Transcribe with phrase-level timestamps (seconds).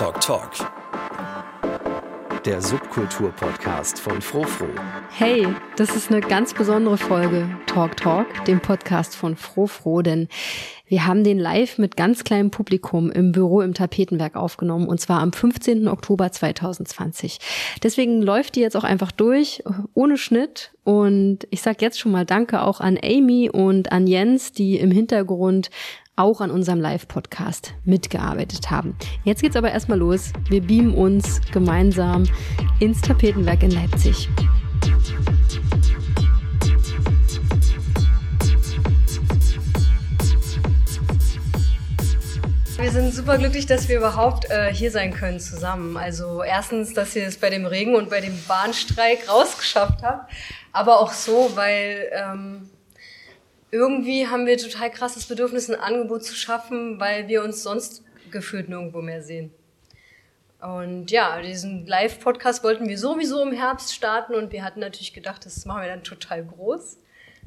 [0.00, 0.52] Talk Talk.
[2.46, 4.64] Der Subkultur-Podcast von Frofro.
[5.10, 10.28] Hey, das ist eine ganz besondere Folge Talk Talk, dem Podcast von Frofro, denn
[10.86, 15.20] wir haben den live mit ganz kleinem Publikum im Büro im Tapetenwerk aufgenommen und zwar
[15.20, 15.86] am 15.
[15.86, 17.38] Oktober 2020.
[17.82, 19.62] Deswegen läuft die jetzt auch einfach durch,
[19.92, 20.72] ohne Schnitt.
[20.82, 24.90] Und ich sag jetzt schon mal Danke auch an Amy und an Jens, die im
[24.92, 25.68] Hintergrund
[26.20, 28.94] auch an unserem Live-Podcast mitgearbeitet haben.
[29.24, 30.32] Jetzt geht's aber erstmal los.
[30.48, 32.24] Wir beamen uns gemeinsam
[32.78, 34.28] ins Tapetenwerk in Leipzig.
[42.76, 45.96] Wir sind super glücklich, dass wir überhaupt äh, hier sein können zusammen.
[45.96, 50.32] Also erstens, dass ihr es bei dem Regen und bei dem Bahnstreik rausgeschafft habt,
[50.72, 52.70] aber auch so, weil ähm,
[53.70, 58.68] irgendwie haben wir total krasses Bedürfnis, ein Angebot zu schaffen, weil wir uns sonst gefühlt
[58.68, 59.52] nirgendwo mehr sehen.
[60.60, 65.46] Und ja, diesen Live-Podcast wollten wir sowieso im Herbst starten und wir hatten natürlich gedacht,
[65.46, 66.98] das machen wir dann total groß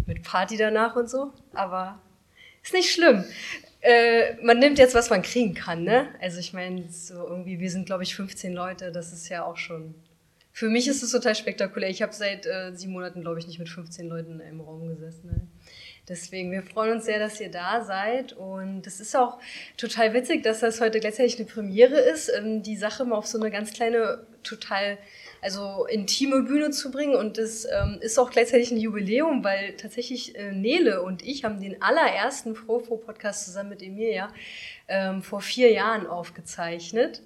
[0.07, 1.31] mit Party danach und so.
[1.53, 1.99] Aber
[2.63, 3.23] ist nicht schlimm
[3.83, 6.07] äh, man nimmt jetzt, was man kriegen kann, ne?
[6.21, 9.57] Also ich meine, so irgendwie, wir sind, glaube ich, 15 Leute, das ist ja auch
[9.57, 9.93] schon.
[10.53, 11.89] Für mich ist es total spektakulär.
[11.89, 14.87] Ich habe seit äh, sieben Monaten, glaube ich, nicht mit 15 Leuten in einem Raum
[14.87, 15.27] gesessen.
[15.27, 15.47] Ne?
[16.09, 18.33] Deswegen, wir freuen uns sehr, dass ihr da seid.
[18.33, 19.39] Und es ist auch
[19.77, 23.39] total witzig, dass das heute gleichzeitig eine Premiere ist, ähm, die Sache mal auf so
[23.39, 24.97] eine ganz kleine, total
[25.41, 27.15] also intime Bühne zu bringen.
[27.15, 31.61] Und das ähm, ist auch gleichzeitig ein Jubiläum, weil tatsächlich äh, Nele und ich haben
[31.61, 34.33] den allerersten Frofo-Podcast zusammen mit Emilia
[34.89, 37.21] ähm, vor vier Jahren aufgezeichnet.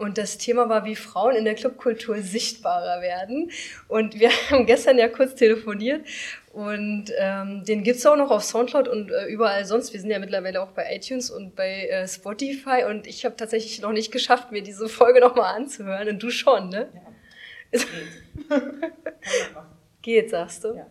[0.00, 3.50] Und das Thema war, wie Frauen in der Clubkultur sichtbarer werden.
[3.86, 6.06] Und wir haben gestern ja kurz telefoniert
[6.50, 9.92] und ähm, den gibt's auch noch auf Soundcloud und äh, überall sonst.
[9.92, 12.84] Wir sind ja mittlerweile auch bei iTunes und bei äh, Spotify.
[12.88, 16.08] Und ich habe tatsächlich noch nicht geschafft, mir diese Folge nochmal anzuhören.
[16.08, 16.88] Und du schon, ne?
[16.92, 17.78] Ja.
[17.78, 18.50] Geht.
[20.02, 20.74] Geht, sagst du?
[20.74, 20.86] Ja.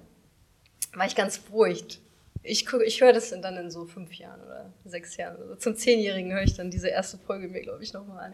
[0.93, 1.99] War ich ganz beruhigt.
[2.41, 5.35] Ich, guck, ich höre das dann in so fünf Jahren oder sechs Jahren.
[5.41, 8.33] Also zum Zehnjährigen höre ich dann diese erste Folge mir, glaube ich, nochmal an.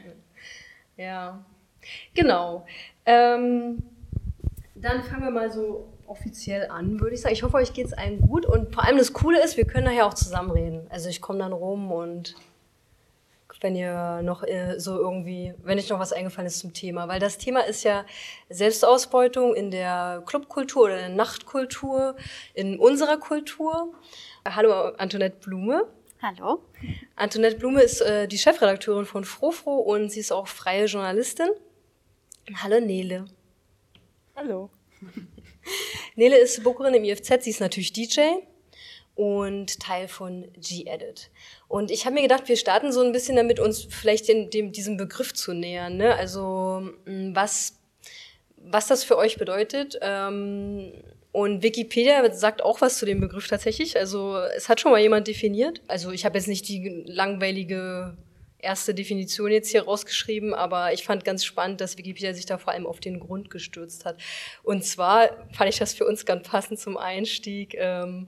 [0.95, 1.43] Ja,
[2.13, 2.67] genau.
[3.03, 3.81] Ähm,
[4.75, 7.33] dann fangen wir mal so offiziell an, würde ich sagen.
[7.33, 8.45] Ich hoffe, euch geht es allen gut.
[8.45, 10.87] Und vor allem das Coole ist, wir können nachher auch zusammen reden.
[10.89, 12.35] Also ich komme dann rum und
[13.61, 17.07] wenn ihr noch äh, so irgendwie, wenn euch noch was eingefallen ist zum Thema.
[17.07, 18.05] Weil das Thema ist ja
[18.49, 22.15] Selbstausbeutung in der Clubkultur oder in der Nachtkultur,
[22.53, 23.93] in unserer Kultur.
[24.45, 25.87] Hallo Antoinette Blume.
[26.21, 26.63] Hallo.
[27.15, 31.49] Antoinette Blume ist äh, die Chefredakteurin von Frofro und sie ist auch freie Journalistin.
[32.61, 33.25] Hallo Nele.
[34.35, 34.69] Hallo.
[36.15, 38.21] Nele ist Bookerin im IFZ, sie ist natürlich DJ
[39.15, 41.29] und Teil von G-Edit.
[41.67, 44.71] Und ich habe mir gedacht, wir starten so ein bisschen damit, uns vielleicht den, dem,
[44.71, 45.97] diesem Begriff zu nähern.
[45.97, 46.15] Ne?
[46.15, 47.79] Also was,
[48.57, 49.97] was das für euch bedeutet.
[50.01, 50.91] Ähm,
[51.31, 53.97] und Wikipedia sagt auch was zu dem Begriff tatsächlich.
[53.97, 55.81] Also es hat schon mal jemand definiert.
[55.87, 58.17] Also ich habe jetzt nicht die langweilige
[58.65, 62.73] erste Definition jetzt hier rausgeschrieben, aber ich fand ganz spannend, dass Wikipedia sich da vor
[62.73, 64.17] allem auf den Grund gestürzt hat.
[64.63, 67.75] Und zwar fand ich das für uns ganz passend zum Einstieg.
[67.77, 68.27] Ähm,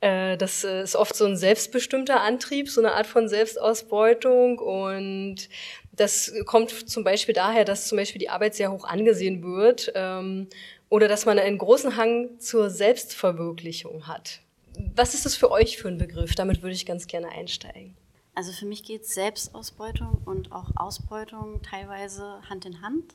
[0.00, 5.48] äh, das ist oft so ein selbstbestimmter Antrieb, so eine Art von Selbstausbeutung und
[5.92, 10.48] das kommt zum Beispiel daher, dass zum Beispiel die Arbeit sehr hoch angesehen wird ähm,
[10.88, 14.40] oder dass man einen großen Hang zur Selbstverwirklichung hat.
[14.94, 16.34] Was ist das für euch für ein Begriff?
[16.34, 17.94] Damit würde ich ganz gerne einsteigen.
[18.34, 23.14] Also für mich geht Selbstausbeutung und auch Ausbeutung teilweise Hand in Hand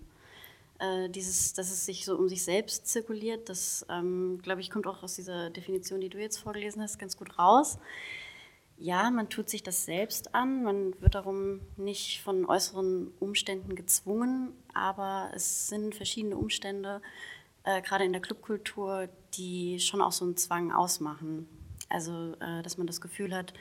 [0.80, 4.88] äh, dieses, dass es sich so um sich selbst zirkuliert, das, ähm, glaube ich, kommt
[4.88, 7.80] auch aus dieser Definition, die du jetzt vorgelesen hast, ganz gut raus.
[8.78, 14.54] Ja, man tut sich das selbst an, man wird darum nicht von äußeren Umständen gezwungen,
[14.74, 17.02] aber es sind verschiedene Umstände,
[17.64, 21.50] äh, gerade in der Clubkultur, die schon auch so einen Zwang ausmachen.
[21.90, 23.54] Also, äh, dass man das Gefühl hat,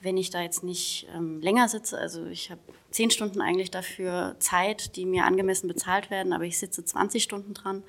[0.00, 2.60] wenn ich da jetzt nicht ähm, länger sitze, also ich habe
[2.90, 7.54] zehn Stunden eigentlich dafür Zeit, die mir angemessen bezahlt werden, aber ich sitze 20 Stunden
[7.54, 7.82] dran,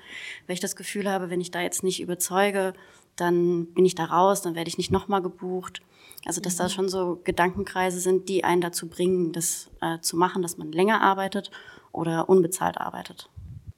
[0.46, 2.72] weil ich das Gefühl habe, wenn ich da jetzt nicht überzeuge,
[3.16, 5.82] dann bin ich da raus, dann werde ich nicht nochmal gebucht.
[6.26, 6.58] Also dass mhm.
[6.58, 10.72] da schon so Gedankenkreise sind, die einen dazu bringen, das äh, zu machen, dass man
[10.72, 11.50] länger arbeitet
[11.92, 13.28] oder unbezahlt arbeitet.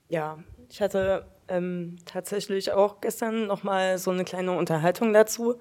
[0.09, 5.59] Ja, ich hatte ähm, tatsächlich auch gestern nochmal so eine kleine Unterhaltung dazu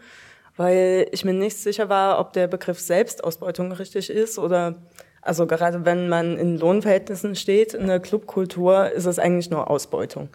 [0.58, 4.76] weil ich mir nicht sicher war, ob der Begriff Selbstausbeutung richtig ist oder
[5.22, 10.30] also gerade wenn man in Lohnverhältnissen steht, in der Clubkultur, ist es eigentlich nur Ausbeutung.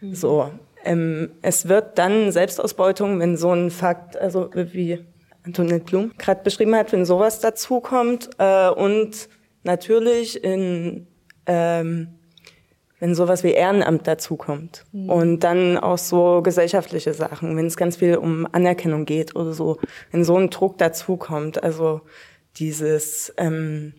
[0.00, 0.14] Mhm.
[0.14, 0.50] So,
[0.84, 5.04] ähm, es wird dann Selbstausbeutung, wenn so ein Fakt, also wie
[5.44, 9.28] Antoinette Blum gerade beschrieben hat, wenn sowas dazukommt äh, und
[9.62, 11.06] natürlich in,
[11.46, 12.08] ähm,
[13.00, 15.10] wenn sowas wie Ehrenamt dazukommt mhm.
[15.10, 19.78] und dann auch so gesellschaftliche Sachen, wenn es ganz viel um Anerkennung geht oder so,
[20.10, 22.02] wenn so ein Druck dazukommt, also
[22.56, 23.94] dieses ähm,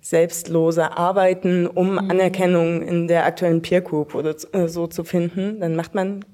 [0.00, 2.10] selbstlose Arbeiten, um mhm.
[2.10, 6.24] Anerkennung in der aktuellen Peer Group oder äh, so zu finden, dann macht man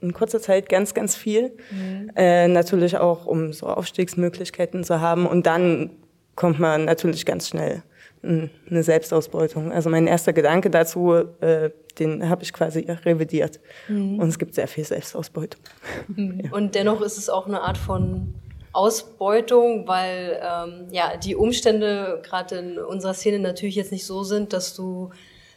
[0.00, 1.52] in kurzer Zeit ganz, ganz viel.
[1.70, 2.10] Mhm.
[2.16, 5.26] Äh, natürlich auch, um so Aufstiegsmöglichkeiten zu haben.
[5.26, 5.90] Und dann
[6.34, 7.82] kommt man natürlich ganz schnell
[8.26, 9.72] eine Selbstausbeutung.
[9.72, 13.60] Also mein erster Gedanke dazu, äh, den habe ich quasi revidiert.
[13.88, 14.18] Mhm.
[14.18, 15.60] Und es gibt sehr viel Selbstausbeutung.
[16.08, 16.40] Mhm.
[16.44, 16.52] Ja.
[16.52, 18.34] Und dennoch ist es auch eine Art von
[18.72, 24.52] Ausbeutung, weil ähm, ja die Umstände gerade in unserer Szene natürlich jetzt nicht so sind,
[24.52, 25.10] dass du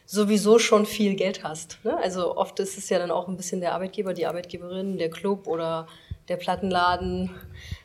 [0.06, 1.78] sowieso schon viel Geld hast.
[1.84, 1.96] Ne?
[1.98, 5.46] Also oft ist es ja dann auch ein bisschen der Arbeitgeber, die Arbeitgeberin, der Club
[5.46, 5.86] oder
[6.28, 7.30] der Plattenladen,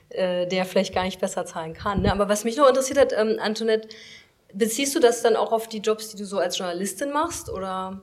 [0.09, 2.01] äh, der vielleicht gar nicht besser zahlen kann.
[2.01, 2.11] Ne?
[2.11, 3.89] Aber was mich noch interessiert hat, ähm, Antoinette,
[4.55, 8.01] Beziehst du das dann auch auf die Jobs, die du so als Journalistin machst, oder?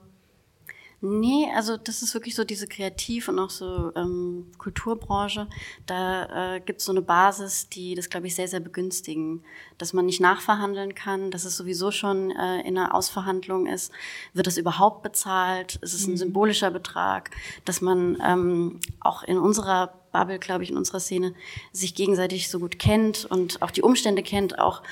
[1.04, 5.48] Nee, also das ist wirklich so diese Kreativ- und auch so ähm, Kulturbranche.
[5.84, 9.42] Da äh, gibt es so eine Basis, die das, glaube ich, sehr, sehr begünstigen.
[9.78, 13.90] Dass man nicht nachverhandeln kann, dass es sowieso schon äh, in einer Ausverhandlung ist.
[14.32, 15.74] Wird das überhaupt bezahlt?
[15.82, 16.18] Ist es ein mhm.
[16.18, 17.32] symbolischer Betrag?
[17.64, 21.34] Dass man ähm, auch in unserer Bubble, glaube ich, in unserer Szene
[21.72, 24.82] sich gegenseitig so gut kennt und auch die Umstände kennt, auch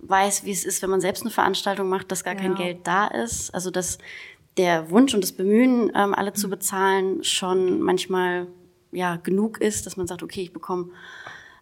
[0.00, 2.40] weiß, wie es ist, wenn man selbst eine Veranstaltung macht, dass gar ja.
[2.40, 3.52] kein Geld da ist.
[3.54, 3.98] Also dass
[4.56, 6.50] der Wunsch und das Bemühen, ähm, alle zu mhm.
[6.50, 8.48] bezahlen, schon manchmal
[8.90, 10.90] ja genug ist, dass man sagt, okay, ich bekomme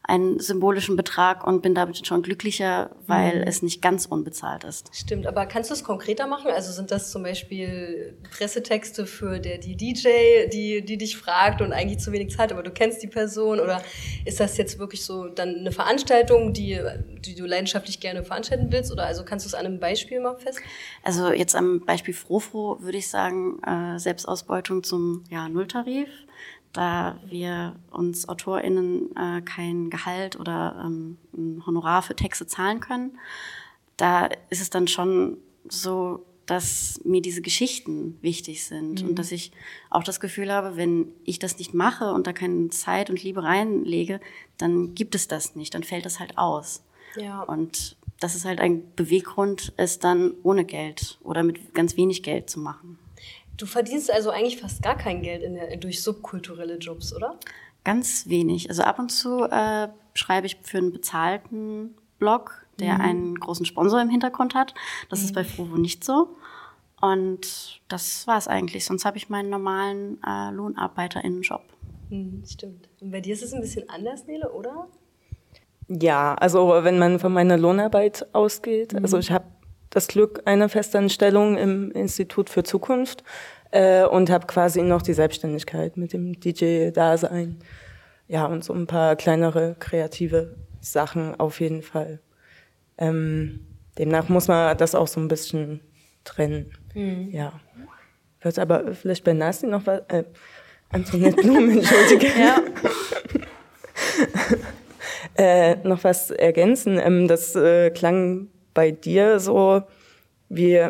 [0.06, 3.48] einen symbolischen Betrag und bin damit schon glücklicher, weil mhm.
[3.48, 4.90] es nicht ganz unbezahlt ist.
[4.92, 6.50] Stimmt, aber kannst du es konkreter machen?
[6.50, 11.72] Also sind das zum Beispiel Pressetexte für der, die DJ, die, die dich fragt und
[11.72, 13.58] eigentlich zu wenig Zeit, aber du kennst die Person?
[13.58, 13.82] Oder
[14.24, 16.78] ist das jetzt wirklich so dann eine Veranstaltung, die,
[17.24, 18.92] die du leidenschaftlich gerne veranstalten willst?
[18.92, 20.60] Oder also kannst du es an einem Beispiel mal fest?
[21.02, 26.08] Also jetzt am Beispiel Frofro würde ich sagen, äh, Selbstausbeutung zum ja, Nulltarif
[26.76, 33.18] da wir uns AutorInnen äh, kein Gehalt oder ähm, ein Honorar für Texte zahlen können,
[33.96, 35.38] da ist es dann schon
[35.68, 39.08] so, dass mir diese Geschichten wichtig sind mhm.
[39.08, 39.52] und dass ich
[39.90, 43.42] auch das Gefühl habe, wenn ich das nicht mache und da keine Zeit und Liebe
[43.42, 44.20] reinlege,
[44.58, 46.84] dann gibt es das nicht, dann fällt das halt aus.
[47.16, 47.42] Ja.
[47.42, 52.48] Und das ist halt ein Beweggrund, es dann ohne Geld oder mit ganz wenig Geld
[52.48, 52.98] zu machen.
[53.56, 57.38] Du verdienst also eigentlich fast gar kein Geld der, durch subkulturelle Jobs, oder?
[57.84, 58.68] Ganz wenig.
[58.68, 63.00] Also ab und zu äh, schreibe ich für einen bezahlten Blog, der mhm.
[63.00, 64.74] einen großen Sponsor im Hintergrund hat.
[65.08, 65.24] Das mhm.
[65.26, 66.36] ist bei Frovo nicht so.
[67.00, 68.84] Und das war es eigentlich.
[68.84, 71.62] Sonst habe ich meinen normalen äh, LohnarbeiterInnen-Job.
[72.10, 72.88] Mhm, stimmt.
[73.00, 74.88] Und bei dir ist es ein bisschen anders, Nele, oder?
[75.88, 79.20] Ja, also wenn man von meiner Lohnarbeit ausgeht, also mhm.
[79.20, 79.44] ich habe
[79.96, 83.24] das Glück einer Festanstellung im Institut für Zukunft
[83.70, 87.60] äh, und habe quasi noch die Selbstständigkeit mit dem DJ-Dasein.
[88.28, 92.20] Ja, und so ein paar kleinere kreative Sachen auf jeden Fall.
[92.98, 93.66] Ähm,
[93.96, 95.80] demnach muss man das auch so ein bisschen
[96.24, 96.72] trennen.
[96.94, 97.30] Mhm.
[97.30, 97.58] Ja.
[98.42, 100.02] Wird aber vielleicht bei Nasti noch was.
[100.08, 100.24] Äh,
[100.90, 102.26] Antoinette Blum, entschuldige.
[102.38, 102.60] ja.
[105.42, 107.00] äh, noch was ergänzen.
[107.02, 109.82] Ähm, das äh, klang bei dir so
[110.48, 110.80] wie,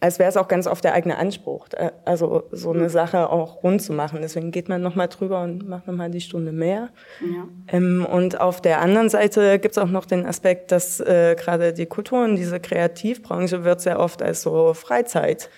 [0.00, 3.62] als wäre es auch ganz oft der eigene Anspruch, äh, also so eine Sache auch
[3.62, 4.20] rund zu machen.
[4.22, 6.88] Deswegen geht man nochmal drüber und macht nochmal die Stunde mehr.
[7.20, 7.48] Ja.
[7.68, 11.74] Ähm, und auf der anderen Seite gibt es auch noch den Aspekt, dass äh, gerade
[11.74, 15.50] die Kultur und diese Kreativbranche wird sehr oft als so Freizeit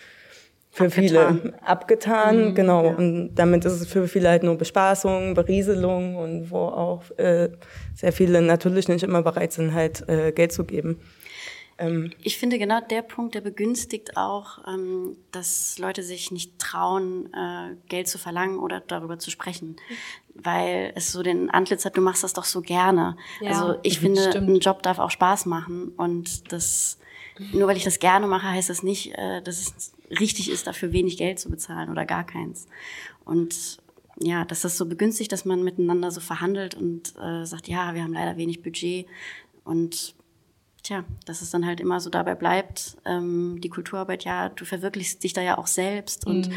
[0.71, 1.41] für abgetan.
[1.41, 2.85] viele abgetan, mhm, genau.
[2.85, 2.95] Ja.
[2.95, 7.49] Und damit ist es für viele halt nur Bespaßung, Berieselung und wo auch äh,
[7.95, 11.01] sehr viele natürlich nicht immer bereit sind, halt äh, Geld zu geben.
[11.79, 17.33] Ähm, ich finde genau der Punkt, der begünstigt auch, ähm, dass Leute sich nicht trauen,
[17.33, 19.77] äh, Geld zu verlangen oder darüber zu sprechen,
[20.35, 23.17] weil es so den Antlitz hat, du machst das doch so gerne.
[23.41, 24.49] Ja, also ich finde, stimmt.
[24.49, 26.99] ein Job darf auch Spaß machen und das
[27.53, 30.93] nur weil ich das gerne mache, heißt das nicht, äh, dass es richtig ist, dafür
[30.93, 32.67] wenig Geld zu bezahlen oder gar keins.
[33.25, 33.79] Und
[34.21, 38.03] ja, dass das so begünstigt, dass man miteinander so verhandelt und äh, sagt, ja, wir
[38.03, 39.07] haben leider wenig Budget
[39.65, 40.17] und
[40.89, 45.23] tja, dass es dann halt immer so dabei bleibt, ähm, die Kulturarbeit, ja, du verwirklichst
[45.23, 46.55] dich da ja auch selbst und mhm.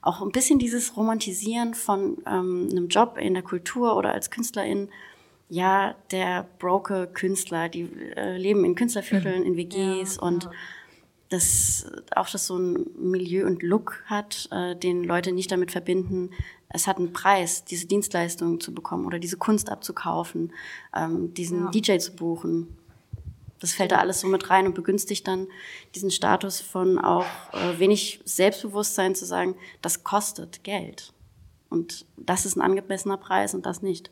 [0.00, 4.88] auch ein bisschen dieses Romantisieren von ähm, einem Job in der Kultur oder als Künstlerin,
[5.48, 9.46] ja, der broke Künstler, die äh, leben in Künstlervierteln, mhm.
[9.46, 10.50] in WGs ja, und ja.
[11.30, 16.30] das auch das so ein Milieu und Look hat, äh, den Leute nicht damit verbinden,
[16.74, 20.52] es hat einen Preis, diese Dienstleistung zu bekommen oder diese Kunst abzukaufen,
[20.96, 21.70] ähm, diesen ja.
[21.70, 22.78] DJ zu buchen.
[23.62, 25.46] Das fällt da alles so mit rein und begünstigt dann
[25.94, 31.12] diesen Status von auch äh, wenig Selbstbewusstsein zu sagen, das kostet Geld.
[31.70, 34.10] Und das ist ein angemessener Preis und das nicht.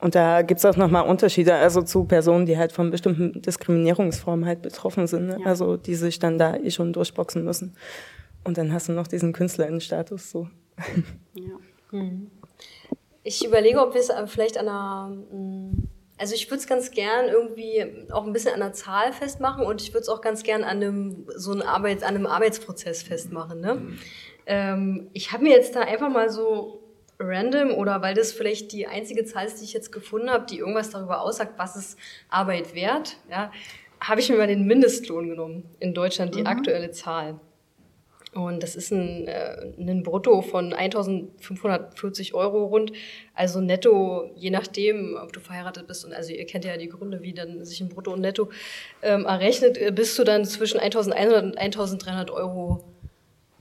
[0.00, 4.60] Und da gibt's auch nochmal Unterschiede, also zu Personen, die halt von bestimmten Diskriminierungsformen halt
[4.60, 5.38] betroffen sind, ne?
[5.40, 5.46] Ja.
[5.46, 7.76] also die sich dann da eh schon durchboxen müssen.
[8.44, 10.48] Und dann hast du noch diesen Künstlerinnenstatus so.
[11.34, 12.00] Ja.
[13.22, 15.88] Ich überlege, ob wir es äh, vielleicht an einer, mm,
[16.20, 19.80] also ich würde es ganz gern irgendwie auch ein bisschen an einer Zahl festmachen und
[19.80, 23.60] ich würde es auch ganz gern an einem so einem, Arbeits, an einem Arbeitsprozess festmachen.
[23.62, 23.96] Ne?
[24.44, 26.82] Ähm, ich habe mir jetzt da einfach mal so
[27.18, 30.58] random oder weil das vielleicht die einzige Zahl ist, die ich jetzt gefunden habe, die
[30.58, 31.98] irgendwas darüber aussagt, was ist
[32.28, 33.50] Arbeit wert, ja,
[33.98, 37.40] habe ich mir mal den Mindestlohn genommen in Deutschland, die aktuelle Zahl.
[38.32, 42.92] Und das ist ein, äh, ein Brutto von 1540 Euro rund.
[43.34, 46.04] Also netto, je nachdem, ob du verheiratet bist.
[46.04, 48.48] Und also ihr kennt ja die Gründe, wie dann sich ein Brutto und netto
[49.02, 52.84] ähm, errechnet, äh, bist du dann zwischen 1100 und 1300 Euro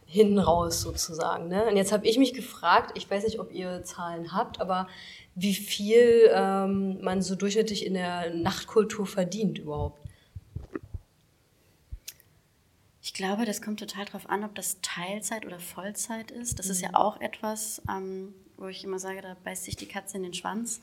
[0.06, 1.48] hinten raus sozusagen.
[1.48, 1.66] Ne?
[1.66, 4.88] Und jetzt habe ich mich gefragt, ich weiß nicht, ob ihr Zahlen habt, aber
[5.36, 10.00] wie viel ähm, man so durchschnittlich in der Nachtkultur verdient überhaupt.
[13.02, 16.60] Ich glaube, das kommt total darauf an, ob das Teilzeit oder Vollzeit ist.
[16.60, 20.18] Das ist ja auch etwas, ähm, wo ich immer sage, da beißt sich die Katze
[20.18, 20.82] in den Schwanz.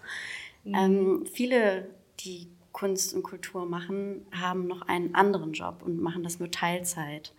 [0.64, 1.88] Ähm, viele,
[2.20, 7.32] die Kunst und Kultur machen, haben noch einen anderen Job und machen das nur Teilzeit,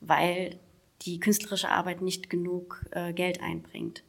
[0.00, 0.58] weil
[1.02, 4.02] die künstlerische Arbeit nicht genug äh, Geld einbringt.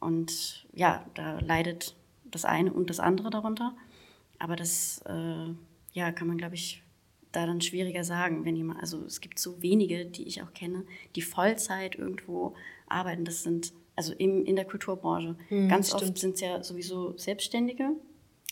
[0.00, 3.74] Und ja, da leidet das eine und das andere darunter.
[4.38, 5.54] Aber das äh,
[5.92, 6.82] ja, kann man, glaube ich,
[7.36, 10.84] da dann schwieriger sagen, wenn jemand, also es gibt so wenige, die ich auch kenne,
[11.14, 12.54] die Vollzeit irgendwo
[12.88, 13.24] arbeiten.
[13.24, 15.36] Das sind, also im, in der Kulturbranche.
[15.68, 17.90] Ganz oft sind es ja sowieso Selbstständige,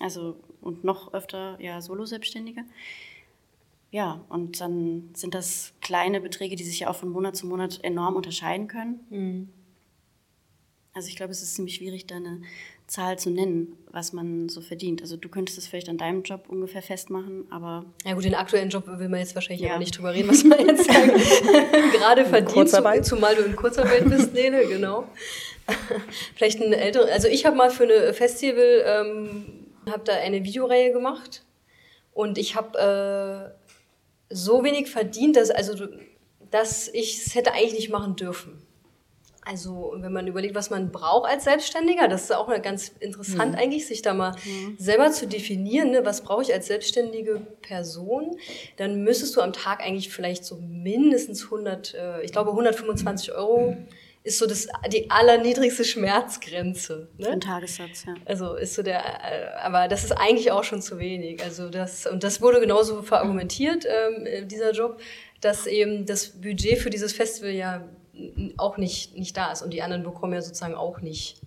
[0.00, 2.64] also und noch öfter ja Solo-Selbstständige.
[3.90, 7.78] Ja, und dann sind das kleine Beträge, die sich ja auch von Monat zu Monat
[7.82, 9.00] enorm unterscheiden können.
[10.94, 12.40] Also ich glaube, es ist ziemlich schwierig, da eine
[12.86, 15.02] Zahl zu nennen, was man so verdient.
[15.02, 18.70] Also du könntest es vielleicht an deinem Job ungefähr festmachen, aber Ja gut, den aktuellen
[18.70, 19.70] Job will man jetzt wahrscheinlich Ja.
[19.70, 20.86] aber nicht drüber reden, was man jetzt
[21.92, 25.08] gerade verdient, zu, zumal du in Kurzarbeit bist, Nele, genau.
[26.36, 29.46] Vielleicht ein älterer, also ich habe mal für eine Festival, ähm,
[29.90, 31.42] habe da eine Videoreihe gemacht
[32.12, 33.52] und ich habe
[34.30, 35.88] äh, so wenig verdient, dass, also,
[36.50, 38.63] dass ich es hätte eigentlich nicht machen dürfen.
[39.44, 43.86] Also, wenn man überlegt, was man braucht als Selbstständiger, das ist auch ganz interessant eigentlich,
[43.86, 44.34] sich da mal
[44.78, 48.36] selber zu definieren, ne, was brauche ich als selbstständige Person,
[48.76, 53.76] dann müsstest du am Tag eigentlich vielleicht so mindestens 100, äh, ich glaube 125 Euro
[54.24, 57.08] ist so das, die allerniedrigste Schmerzgrenze.
[57.18, 57.38] Ne?
[57.40, 58.14] Tagessatz, ja.
[58.24, 61.42] Also ist so der, äh, aber das ist eigentlich auch schon zu wenig.
[61.42, 64.98] Also das, und das wurde genauso verargumentiert, ähm, äh, dieser Job,
[65.42, 67.86] dass eben das Budget für dieses Festival ja
[68.56, 71.40] auch nicht, nicht da ist und die anderen bekommen ja sozusagen auch nicht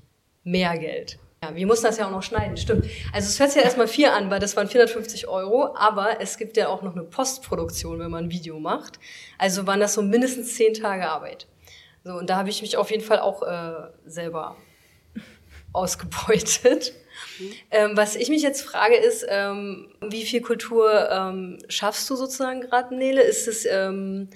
[0.44, 1.20] mehr Geld.
[1.44, 2.86] Ja, wir mussten das ja auch noch schneiden, stimmt.
[3.14, 6.38] Also es hört sich ja erstmal vier an, weil das waren 450 Euro, aber es
[6.38, 9.00] gibt ja auch noch eine Postproduktion, wenn man ein Video macht.
[9.38, 11.46] Also waren das so mindestens zehn Tage Arbeit.
[12.04, 14.56] So, und da habe ich mich auf jeden Fall auch äh, selber
[15.74, 16.94] ausgebeutet.
[17.70, 22.62] Ähm, was ich mich jetzt frage ist, ähm, wie viel Kultur ähm, schaffst du sozusagen
[22.62, 23.22] gerade, Nele?
[23.22, 24.30] Ist es, ähm,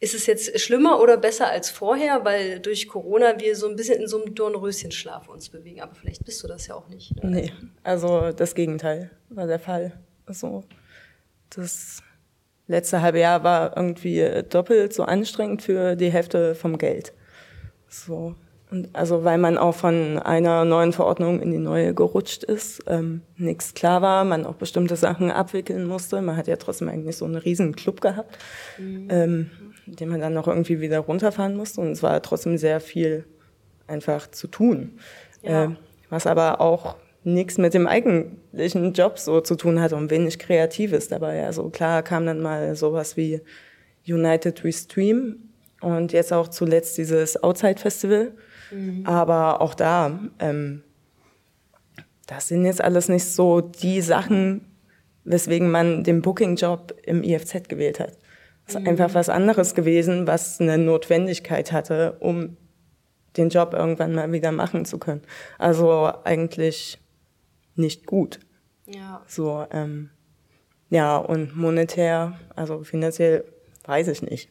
[0.00, 4.00] ist es jetzt schlimmer oder besser als vorher, weil durch Corona wir so ein bisschen
[4.00, 5.80] in so einem Dornröschenschlaf uns bewegen?
[5.80, 7.16] Aber vielleicht bist du das ja auch nicht.
[7.16, 7.30] Ne?
[7.30, 7.52] Nee,
[7.82, 9.98] also das Gegenteil war der Fall.
[10.26, 10.62] Also
[11.50, 12.02] das
[12.68, 17.12] letzte halbe Jahr war irgendwie doppelt so anstrengend für die Hälfte vom Geld.
[17.88, 18.36] So.
[18.70, 23.22] Und also weil man auch von einer neuen Verordnung in die neue gerutscht ist, ähm,
[23.36, 26.20] nichts klar war, man auch bestimmte Sachen abwickeln musste.
[26.20, 28.38] Man hat ja trotzdem eigentlich so einen riesen Club gehabt,
[28.78, 29.50] ähm,
[29.86, 31.80] den man dann noch irgendwie wieder runterfahren musste.
[31.80, 33.24] Und es war trotzdem sehr viel
[33.86, 34.98] einfach zu tun.
[35.42, 35.64] Ja.
[35.64, 35.76] Ähm,
[36.10, 41.08] was aber auch nichts mit dem eigentlichen Job so zu tun hat und wenig Kreatives
[41.08, 41.44] dabei.
[41.44, 43.40] Also klar kam dann mal sowas wie
[44.06, 45.36] United We Stream
[45.80, 48.32] und jetzt auch zuletzt dieses Outside Festival.
[49.04, 50.82] Aber auch da, ähm,
[52.26, 54.66] das sind jetzt alles nicht so die Sachen,
[55.24, 58.18] weswegen man den Booking-Job im IFZ gewählt hat.
[58.66, 62.58] Das ist einfach was anderes gewesen, was eine Notwendigkeit hatte, um
[63.38, 65.22] den Job irgendwann mal wieder machen zu können.
[65.58, 66.98] Also eigentlich
[67.76, 68.40] nicht gut.
[68.86, 69.22] Ja.
[69.26, 70.10] So, ähm,
[70.90, 73.44] ja, und monetär, also finanziell,
[73.84, 74.50] weiß ich nicht.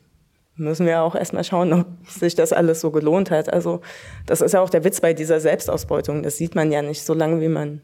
[0.58, 3.52] Müssen wir auch erstmal schauen, ob sich das alles so gelohnt hat.
[3.52, 3.82] Also,
[4.26, 6.24] das ist ja auch der Witz bei dieser Selbstausbeutung.
[6.24, 7.82] Das sieht man ja nicht so lange, wie man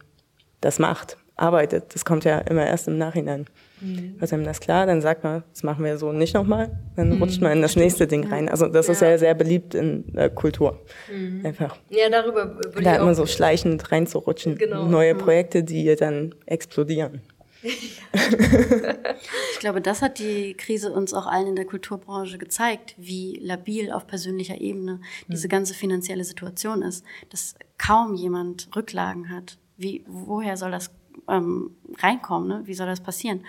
[0.61, 1.17] das macht.
[1.35, 1.93] arbeitet.
[1.93, 3.45] Das kommt ja immer erst im Nachhinein.
[3.81, 4.15] Mhm.
[4.19, 7.21] Wird einem das klar, dann sagt man, das machen wir so nicht nochmal, dann mhm.
[7.21, 8.49] rutscht man in das nächste Ding rein.
[8.49, 8.93] Also das ja.
[8.93, 10.79] ist ja sehr beliebt in der Kultur.
[11.11, 11.45] Mhm.
[11.45, 11.75] Einfach.
[11.89, 14.57] Ja, darüber würde Da immer so schleichend reinzurutschen.
[14.57, 14.85] Genau.
[14.85, 15.19] Neue mhm.
[15.19, 17.21] Projekte, die dann explodieren.
[17.63, 23.91] Ich glaube, das hat die Krise uns auch allen in der Kulturbranche gezeigt, wie labil
[23.91, 25.51] auf persönlicher Ebene diese mhm.
[25.51, 29.57] ganze finanzielle Situation ist, dass kaum jemand Rücklagen hat.
[29.77, 30.91] Wie, woher soll das
[31.27, 32.47] ähm, reinkommen?
[32.47, 32.61] Ne?
[32.65, 33.45] Wie soll das passieren?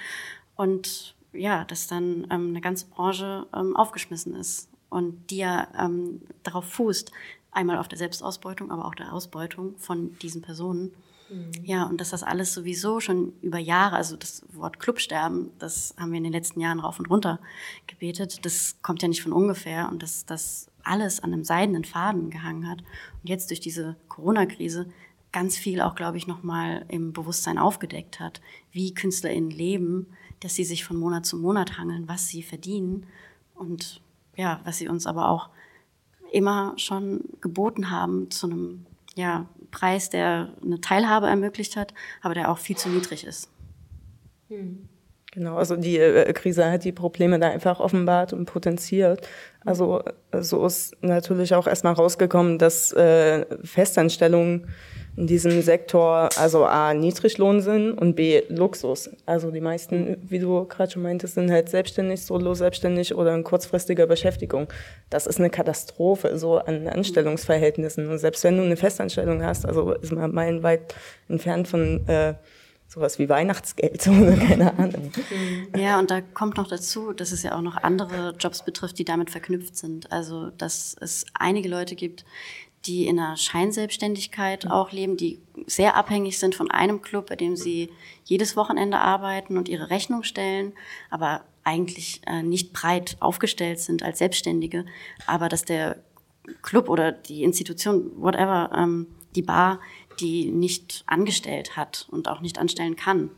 [0.56, 6.23] Und ja, dass dann ähm, eine ganze Branche ähm, aufgeschmissen ist und die ja ähm,
[6.44, 7.11] darauf fußt,
[7.50, 10.92] einmal auf der Selbstausbeutung, aber auch der Ausbeutung von diesen Personen.
[11.28, 11.52] Mhm.
[11.64, 16.11] Ja, und dass das alles sowieso schon über Jahre, also das Wort Clubsterben, das haben
[16.11, 17.40] wir in den letzten Jahren rauf und runter
[17.87, 22.31] gebetet, das kommt ja nicht von ungefähr und dass das alles an einem seidenen Faden
[22.31, 22.81] gehangen hat.
[22.81, 24.87] Und jetzt durch diese Corona-Krise
[25.33, 28.40] ganz viel auch, glaube ich, nochmal im Bewusstsein aufgedeckt hat,
[28.71, 30.07] wie KünstlerInnen leben,
[30.40, 33.07] dass sie sich von Monat zu Monat hangeln, was sie verdienen
[33.54, 34.00] und
[34.37, 35.49] ja, was sie uns aber auch
[36.31, 42.50] immer schon geboten haben zu einem ja, Preis, der eine Teilhabe ermöglicht hat, aber der
[42.50, 43.50] auch viel zu niedrig ist.
[44.49, 44.88] Hm.
[45.33, 49.26] Genau, also die äh, Krise hat die Probleme da einfach offenbart und potenziert.
[49.64, 50.02] Also
[50.33, 54.69] so ist natürlich auch erstmal rausgekommen, dass äh, Festanstellungen
[55.16, 59.11] in diesem Sektor also A, Niedriglohn sind und B, Luxus.
[59.26, 63.44] Also die meisten, wie du gerade schon meintest, sind halt selbstständig, solo selbstständig oder in
[63.44, 64.66] kurzfristiger Beschäftigung.
[65.11, 68.09] Das ist eine Katastrophe, so an Anstellungsverhältnissen.
[68.09, 70.94] Und selbst wenn du eine Festanstellung hast, also ist man meilenweit
[71.28, 72.35] entfernt von äh,
[72.88, 75.12] sowas wie Weihnachtsgeld oder keine Ahnung.
[75.76, 79.04] Ja, und da kommt noch dazu, dass es ja auch noch andere Jobs betrifft, die
[79.04, 80.11] damit verknüpft sind.
[80.12, 82.25] Also, dass es einige Leute gibt,
[82.87, 87.57] die in einer Scheinselbstständigkeit auch leben, die sehr abhängig sind von einem Club, bei dem
[87.57, 87.91] sie
[88.25, 90.73] jedes Wochenende arbeiten und ihre Rechnung stellen,
[91.11, 94.85] aber eigentlich äh, nicht breit aufgestellt sind als Selbstständige,
[95.26, 95.97] aber dass der
[96.62, 99.81] Club oder die Institution, whatever, ähm, die Bar,
[100.20, 103.31] die nicht angestellt hat und auch nicht anstellen kann.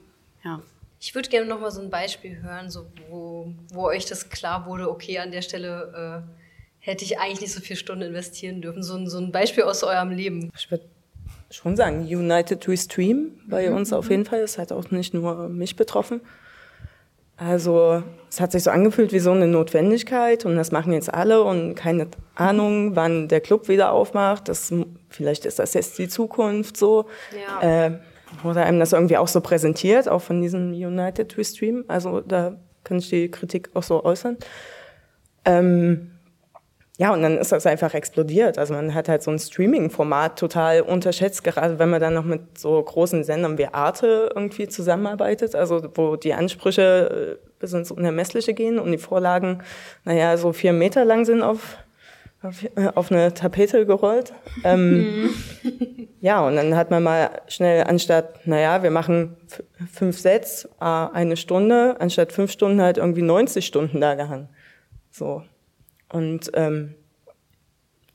[0.45, 0.61] Ja.
[1.01, 4.67] Ich würde gerne noch mal so ein Beispiel hören, so wo, wo euch das klar
[4.67, 6.46] wurde, okay, an der Stelle äh,
[6.87, 8.83] hätte ich eigentlich nicht so viele Stunden investieren dürfen.
[8.83, 10.53] So ein, so ein Beispiel aus eurem Leben.
[10.57, 10.85] Ich würde
[11.51, 13.77] schon sagen, United We Stream bei mhm.
[13.77, 14.40] uns auf jeden Fall.
[14.40, 16.20] Es hat auch nicht nur mich betroffen.
[17.37, 21.42] Also es hat sich so angefühlt wie so eine Notwendigkeit und das machen jetzt alle
[21.42, 24.49] und keine Ahnung, wann der Club wieder aufmacht.
[24.49, 24.72] Das,
[25.11, 27.07] vielleicht ist das jetzt die Zukunft so.
[27.62, 27.87] Ja.
[27.87, 27.99] Äh,
[28.42, 31.85] wurde einem das irgendwie auch so präsentiert, auch von diesem United We Stream.
[31.88, 34.37] Also da kann ich die Kritik auch so äußern.
[35.44, 36.12] Ähm,
[36.99, 38.57] ja, und dann ist das einfach explodiert.
[38.57, 42.59] Also man hat halt so ein Streaming-Format total unterschätzt, gerade wenn man dann noch mit
[42.59, 48.55] so großen Sendern wie Arte irgendwie zusammenarbeitet, also wo die Ansprüche äh, bis ins Unermessliche
[48.55, 49.63] gehen und die Vorlagen,
[50.05, 51.77] naja, so vier Meter lang sind auf,
[52.43, 54.33] auf, äh, auf eine Tapete gerollt.
[54.65, 55.35] Ähm,
[56.23, 59.37] ja, und dann hat man mal schnell anstatt, naja, wir machen
[59.93, 64.49] fünf Sets, eine Stunde, anstatt fünf Stunden halt irgendwie 90 Stunden da gehangen.
[65.11, 65.43] So,
[66.17, 66.95] und ähm,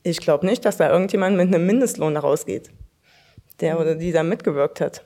[0.02, 2.70] ich glaube nicht, dass da irgendjemand mit einem Mindestlohn rausgeht,
[3.60, 5.04] der oder die da mitgewirkt hat.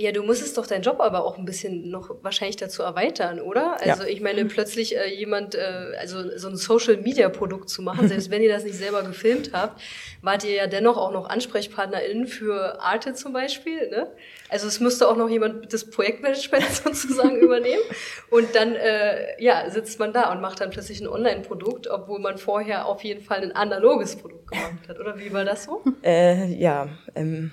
[0.00, 3.78] Ja, du musstest doch deinen Job aber auch ein bisschen noch wahrscheinlich dazu erweitern, oder?
[3.82, 4.08] Also ja.
[4.08, 8.50] ich meine, plötzlich äh, jemand, äh, also so ein Social-Media-Produkt zu machen, selbst wenn ihr
[8.50, 9.78] das nicht selber gefilmt habt,
[10.22, 13.90] wart ihr ja dennoch auch noch AnsprechpartnerInnen für Arte zum Beispiel.
[13.90, 14.10] Ne?
[14.48, 17.82] Also es müsste auch noch jemand das Projektmanagement sozusagen übernehmen.
[18.30, 22.38] Und dann äh, ja, sitzt man da und macht dann plötzlich ein Online-Produkt, obwohl man
[22.38, 24.98] vorher auf jeden Fall ein analoges Produkt gemacht hat.
[24.98, 25.82] Oder wie war das so?
[26.02, 27.50] Äh, ja, ähm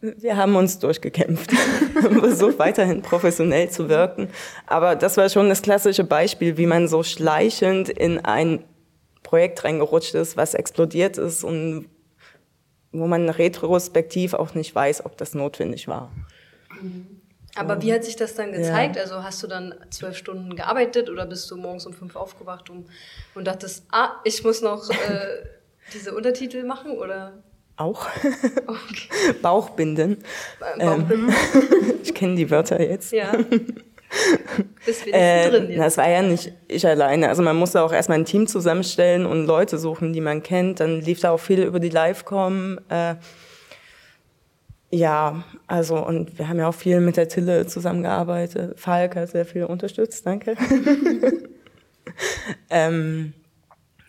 [0.00, 1.52] wir haben uns durchgekämpft,
[2.08, 4.28] um versucht weiterhin professionell zu wirken.
[4.66, 8.64] Aber das war schon das klassische Beispiel, wie man so schleichend in ein
[9.22, 11.88] Projekt reingerutscht ist, was explodiert ist und
[12.92, 16.10] wo man retrospektiv auch nicht weiß, ob das notwendig war.
[17.56, 18.96] Aber wie hat sich das dann gezeigt?
[18.96, 19.02] Ja.
[19.02, 22.86] Also hast du dann zwölf Stunden gearbeitet oder bist du morgens um fünf aufgewacht und,
[23.34, 25.44] und dachtest, ah, ich muss noch äh,
[25.94, 27.42] diese Untertitel machen oder?
[27.76, 28.06] Auch.
[28.66, 29.32] Okay.
[29.42, 30.18] Bauchbinden.
[30.58, 31.28] Bauchbinden.
[31.28, 31.34] Ähm,
[32.02, 33.12] ich kenne die Wörter jetzt.
[33.12, 33.32] Ja.
[34.84, 35.78] Bist äh, drin jetzt.
[35.78, 37.28] Das war ja nicht ich alleine.
[37.28, 40.80] Also man musste auch erstmal ein Team zusammenstellen und Leute suchen, die man kennt.
[40.80, 42.78] Dann lief da auch viel über die Livecom.
[42.88, 43.16] Äh,
[44.90, 48.78] ja, also und wir haben ja auch viel mit der Tille zusammengearbeitet.
[48.80, 50.56] Falk hat sehr viel unterstützt, danke.
[52.70, 53.34] ähm,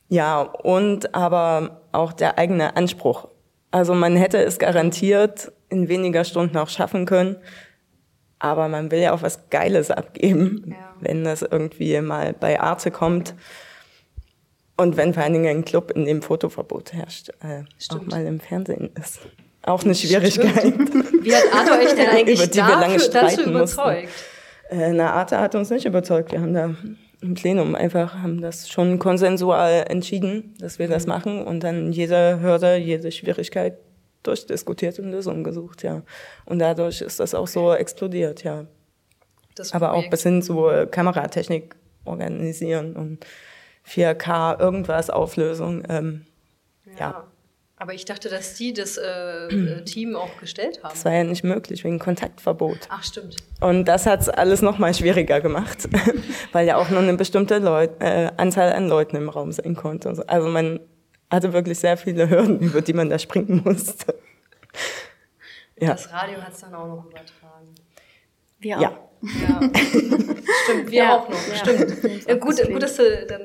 [0.07, 3.27] ja, und aber auch der eigene Anspruch
[3.71, 7.37] Also man hätte es garantiert in weniger Stunden auch schaffen können.
[8.39, 10.93] Aber man will ja auch was Geiles abgeben, ja.
[10.99, 13.33] wenn das irgendwie mal bei Arte kommt.
[14.75, 18.39] Und wenn vor allen Dingen ein Club, in dem Fotoverbot herrscht, äh, auch mal im
[18.39, 19.21] Fernsehen ist.
[19.63, 20.59] Auch eine Schwierigkeit.
[20.59, 21.25] Stimmt.
[21.25, 24.09] Wie hat Arte euch denn eigentlich Über die dafür, wir lange dazu überzeugt?
[24.69, 26.31] Äh, na, Arte hat uns nicht überzeugt.
[26.31, 26.75] Wir haben da
[27.21, 31.09] im Plenum einfach, haben das schon konsensual entschieden, dass wir das mhm.
[31.09, 33.77] machen und dann jede Hürde, jede Schwierigkeit
[34.23, 36.03] durchdiskutiert und Lösungen gesucht, ja.
[36.45, 38.65] Und dadurch ist das auch so explodiert, ja.
[39.55, 41.75] Das Aber auch bis hin zu äh, Kameratechnik
[42.05, 43.25] organisieren und
[43.87, 45.83] 4K irgendwas Auflösung.
[45.89, 46.25] Ähm,
[46.85, 46.99] ja.
[46.99, 47.27] ja.
[47.79, 50.93] Aber ich dachte, dass die das äh, Team auch gestellt haben.
[50.93, 52.79] Das war ja nicht möglich wegen Kontaktverbot.
[52.89, 53.37] Ach, stimmt.
[53.61, 55.87] Und das hat es alles noch mal schwieriger gemacht,
[56.51, 60.13] weil ja auch nur eine bestimmte Leut äh, Anzahl an Leuten im Raum sein konnte.
[60.15, 60.23] So.
[60.23, 60.79] Also man
[61.29, 64.15] hatte wirklich sehr viele Hürden, über die man da springen musste.
[65.79, 65.89] ja.
[65.89, 67.75] Das Radio hat es dann auch noch übertragen.
[68.59, 68.81] Wir auch.
[68.81, 69.06] Ja.
[69.21, 69.59] Ja.
[70.63, 71.47] Stimmt, wir ja, auch noch.
[71.47, 71.55] Ja.
[71.55, 72.27] Stimmt.
[72.27, 73.41] Ja, gut, gut, dass du dann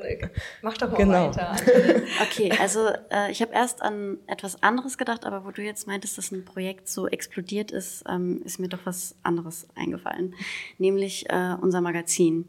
[0.61, 1.27] mach doch mal genau.
[1.29, 1.55] weiter.
[2.21, 6.17] Okay, also äh, ich habe erst an etwas anderes gedacht, aber wo du jetzt meintest,
[6.17, 10.35] dass ein Projekt so explodiert ist, ähm, ist mir doch was anderes eingefallen,
[10.77, 12.47] nämlich äh, unser Magazin.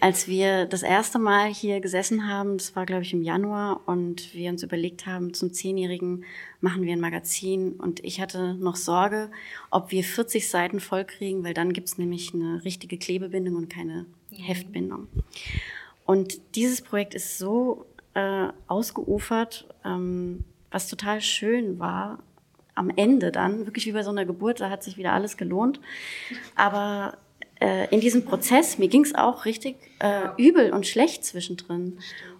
[0.00, 4.34] Als wir das erste Mal hier gesessen haben, das war glaube ich im Januar, und
[4.34, 6.24] wir uns überlegt haben, zum Zehnjährigen
[6.60, 7.72] machen wir ein Magazin.
[7.72, 9.30] Und ich hatte noch Sorge,
[9.70, 14.06] ob wir 40 Seiten vollkriegen, weil dann gibt es nämlich eine richtige Klebebindung und keine
[14.30, 14.36] mhm.
[14.36, 15.08] Heftbindung.
[16.04, 22.18] Und dieses Projekt ist so äh, ausgeufert, ähm, was total schön war.
[22.74, 25.80] Am Ende dann, wirklich wie bei so einer Geburt, da hat sich wieder alles gelohnt.
[26.54, 27.18] Aber
[27.60, 31.98] äh, in diesem Prozess, mir ging es auch richtig äh, übel und schlecht zwischendrin.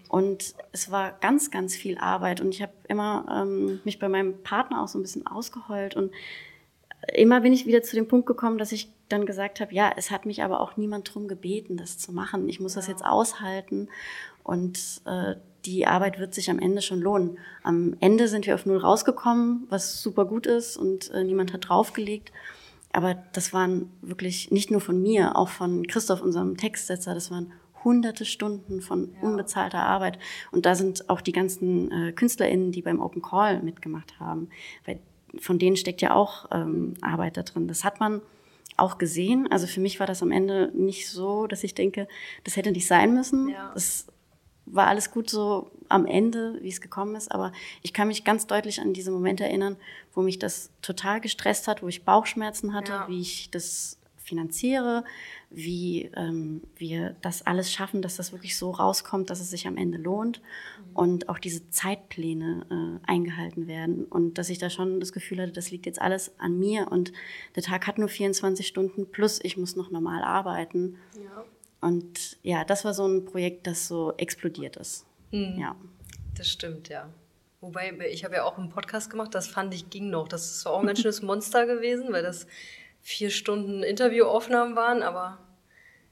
[0.09, 2.41] Und es war ganz, ganz viel Arbeit.
[2.41, 5.95] Und ich habe immer ähm, mich bei meinem Partner auch so ein bisschen ausgeheult.
[5.95, 6.11] Und
[7.13, 10.11] immer bin ich wieder zu dem Punkt gekommen, dass ich dann gesagt habe, ja, es
[10.11, 12.49] hat mich aber auch niemand drum gebeten, das zu machen.
[12.49, 13.87] Ich muss das jetzt aushalten.
[14.43, 17.37] Und äh, die Arbeit wird sich am Ende schon lohnen.
[17.63, 21.69] Am Ende sind wir auf Null rausgekommen, was super gut ist und äh, niemand hat
[21.69, 22.31] draufgelegt.
[22.93, 27.53] Aber das waren wirklich nicht nur von mir, auch von Christoph, unserem Textsetzer, das waren
[27.83, 29.21] hunderte Stunden von ja.
[29.21, 30.19] unbezahlter Arbeit.
[30.51, 34.49] Und da sind auch die ganzen äh, KünstlerInnen, die beim Open Call mitgemacht haben.
[34.85, 34.99] Weil
[35.39, 37.67] von denen steckt ja auch ähm, Arbeit da drin.
[37.67, 38.21] Das hat man
[38.77, 39.47] auch gesehen.
[39.49, 42.07] Also für mich war das am Ende nicht so, dass ich denke,
[42.43, 43.49] das hätte nicht sein müssen.
[43.49, 43.71] Ja.
[43.73, 44.07] Das
[44.71, 47.31] war alles gut so am Ende, wie es gekommen ist.
[47.31, 49.77] Aber ich kann mich ganz deutlich an diese Momente erinnern,
[50.13, 53.07] wo mich das total gestresst hat, wo ich Bauchschmerzen hatte, ja.
[53.07, 55.03] wie ich das finanziere,
[55.49, 59.75] wie ähm, wir das alles schaffen, dass das wirklich so rauskommt, dass es sich am
[59.75, 60.95] Ende lohnt mhm.
[60.95, 65.51] und auch diese Zeitpläne äh, eingehalten werden und dass ich da schon das Gefühl hatte,
[65.51, 67.11] das liegt jetzt alles an mir und
[67.55, 70.97] der Tag hat nur 24 Stunden plus ich muss noch normal arbeiten.
[71.21, 71.43] Ja.
[71.81, 75.05] Und ja, das war so ein Projekt, das so explodiert ist.
[75.31, 75.57] Mhm.
[75.59, 75.75] Ja.
[76.37, 77.09] Das stimmt, ja.
[77.59, 80.27] Wobei, ich habe ja auch einen Podcast gemacht, das fand ich ging noch.
[80.27, 82.47] Das ist zwar auch ein ganz schönes Monster gewesen, weil das
[83.01, 85.39] vier Stunden Interviewaufnahmen waren, aber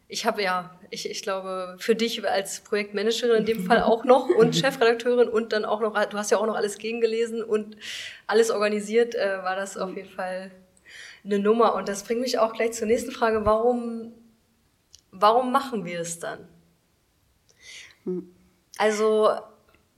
[0.08, 4.28] ich habe ja, ich, ich glaube, für dich als Projektmanagerin in dem Fall auch noch
[4.28, 7.78] und Chefredakteurin und dann auch noch, du hast ja auch noch alles gegengelesen und
[8.26, 10.52] alles organisiert, äh, war das auf jeden Fall
[11.24, 11.76] eine Nummer.
[11.76, 13.46] Und das bringt mich auch gleich zur nächsten Frage.
[13.46, 14.14] Warum,
[15.20, 16.48] warum machen wir es dann?
[18.06, 18.34] Hm.
[18.78, 19.32] Also,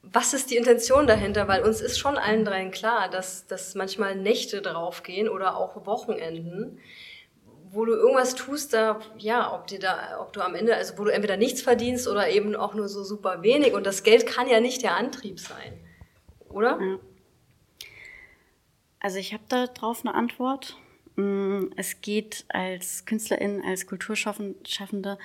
[0.04, 1.48] was ist die Intention dahinter?
[1.48, 6.80] Weil uns ist schon allen dreien klar, dass, dass manchmal Nächte draufgehen oder auch Wochenenden,
[7.72, 11.06] wo du irgendwas tust, da, ja, ob dir da, ob du am Ende, also wo
[11.06, 13.74] du entweder nichts verdienst oder eben auch nur so super wenig.
[13.74, 15.80] Und das Geld kann ja nicht der Antrieb sein.
[16.50, 16.80] Oder?
[16.82, 17.00] Ja.
[19.00, 20.78] Also ich habe da drauf eine Antwort.
[21.22, 25.18] Mm, es geht als Künstlerin, als Kulturschaffende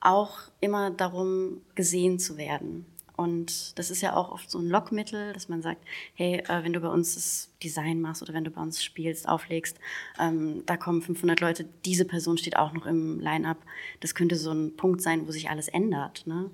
[0.00, 2.86] auch immer darum, gesehen zu werden.
[3.14, 5.84] Und das ist ja auch oft so ein Lockmittel, dass man sagt,
[6.14, 9.28] hey, äh, wenn du bei uns das Design machst oder wenn du bei uns spielst,
[9.28, 9.78] auflegst,
[10.18, 13.58] ähm, da kommen 500 Leute, diese Person steht auch noch im Line-up.
[14.00, 16.26] Das könnte so ein Punkt sein, wo sich alles ändert.
[16.26, 16.50] Ne?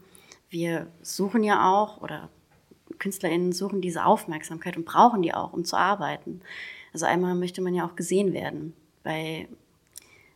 [0.50, 2.28] Wir suchen ja auch, oder
[2.98, 6.40] KünstlerInnen suchen diese Aufmerksamkeit und brauchen die auch, um zu arbeiten.
[6.92, 8.74] Also einmal möchte man ja auch gesehen werden.
[9.08, 9.48] Bei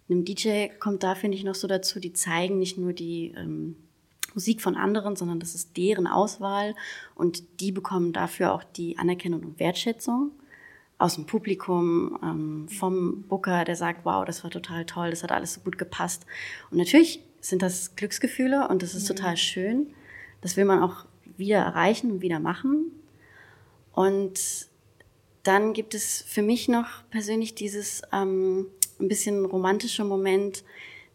[0.08, 3.34] einem DJ kommt da, finde ich, noch so dazu, die zeigen nicht nur die...
[3.36, 3.76] Ähm,
[4.34, 6.74] Musik von anderen, sondern das ist deren Auswahl
[7.14, 10.30] und die bekommen dafür auch die Anerkennung und Wertschätzung
[10.96, 15.32] aus dem Publikum, ähm, vom Booker, der sagt, wow, das war total toll, das hat
[15.32, 16.24] alles so gut gepasst.
[16.70, 19.16] Und natürlich sind das Glücksgefühle und das ist mhm.
[19.16, 19.88] total schön.
[20.40, 21.04] Das will man auch
[21.36, 22.92] wieder erreichen und wieder machen.
[23.92, 24.68] Und
[25.42, 28.66] dann gibt es für mich noch persönlich dieses ähm,
[29.00, 30.64] ein bisschen romantische Moment,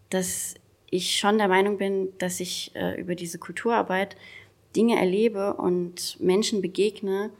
[0.09, 0.55] dass
[0.89, 4.15] ich schon der Meinung bin, dass ich äh, über diese Kulturarbeit
[4.75, 7.31] Dinge erlebe und Menschen begegne,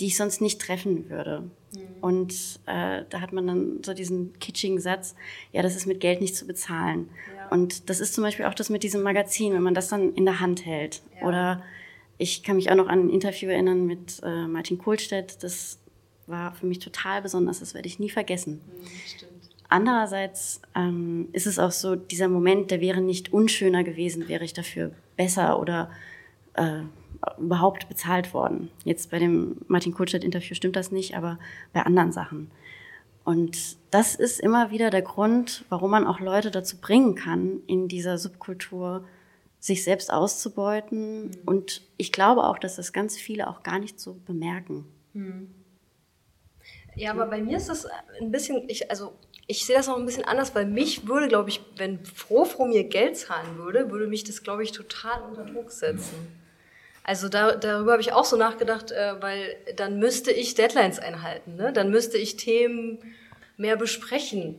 [0.00, 1.50] die ich sonst nicht treffen würde.
[1.72, 1.80] Mhm.
[2.00, 5.14] Und äh, da hat man dann so diesen kitschigen Satz,
[5.52, 7.10] ja, das ist mit Geld nicht zu bezahlen.
[7.36, 7.48] Ja.
[7.48, 10.24] Und das ist zum Beispiel auch das mit diesem Magazin, wenn man das dann in
[10.24, 11.02] der Hand hält.
[11.20, 11.26] Ja.
[11.26, 11.62] Oder
[12.16, 15.42] ich kann mich auch noch an ein Interview erinnern mit äh, Martin Kohlstedt.
[15.42, 15.78] Das
[16.28, 18.60] war für mich total besonders, das werde ich nie vergessen.
[18.66, 19.28] Mhm,
[19.68, 24.54] Andererseits ähm, ist es auch so, dieser Moment, der wäre nicht unschöner gewesen, wäre ich
[24.54, 25.90] dafür besser oder
[26.54, 26.80] äh,
[27.38, 28.70] überhaupt bezahlt worden.
[28.84, 31.38] Jetzt bei dem Martin Kulstadt-Interview stimmt das nicht, aber
[31.74, 32.50] bei anderen Sachen.
[33.24, 37.86] Und das ist immer wieder der Grund, warum man auch Leute dazu bringen kann, in
[37.88, 39.04] dieser Subkultur
[39.60, 41.26] sich selbst auszubeuten.
[41.26, 41.32] Mhm.
[41.44, 44.86] Und ich glaube auch, dass das ganz viele auch gar nicht so bemerken.
[45.12, 45.50] Mhm.
[46.98, 47.86] Ja, aber bei mir ist das
[48.20, 49.14] ein bisschen, ich, also
[49.46, 52.84] ich sehe das noch ein bisschen anders, weil mich würde, glaube ich, wenn Frofro mir
[52.84, 56.36] Geld zahlen würde, würde mich das, glaube ich, total unter Druck setzen.
[57.04, 61.54] Also da, darüber habe ich auch so nachgedacht, äh, weil dann müsste ich Deadlines einhalten,
[61.56, 61.72] ne?
[61.72, 62.98] dann müsste ich Themen
[63.56, 64.58] mehr besprechen.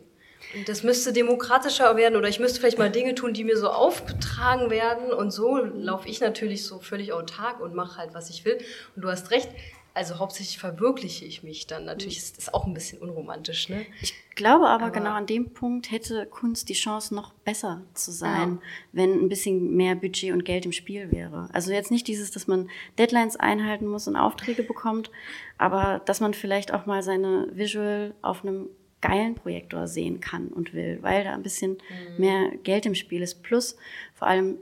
[0.56, 3.69] Und das müsste demokratischer werden oder ich müsste vielleicht mal Dinge tun, die mir so
[3.69, 8.45] aufgetragen werden und so laufe ich natürlich so völlig autark und mache halt, was ich
[8.45, 8.58] will.
[8.95, 9.49] Und du hast recht,
[9.93, 11.86] also hauptsächlich verwirkliche ich mich dann.
[11.86, 13.69] Natürlich ist das auch ein bisschen unromantisch.
[13.69, 13.86] Ne?
[14.02, 18.12] Ich glaube aber, aber genau an dem Punkt hätte Kunst die Chance, noch besser zu
[18.12, 18.62] sein, ja.
[18.93, 21.49] wenn ein bisschen mehr Budget und Geld im Spiel wäre.
[21.52, 25.12] Also jetzt nicht dieses, dass man Deadlines einhalten muss und Aufträge bekommt,
[25.58, 28.69] aber dass man vielleicht auch mal seine Visual auf einem
[29.02, 32.19] geilen Projektor sehen kann und will, weil da ein bisschen mhm.
[32.19, 33.43] mehr Geld im Spiel ist.
[33.43, 33.78] Plus
[34.13, 34.58] vor allem,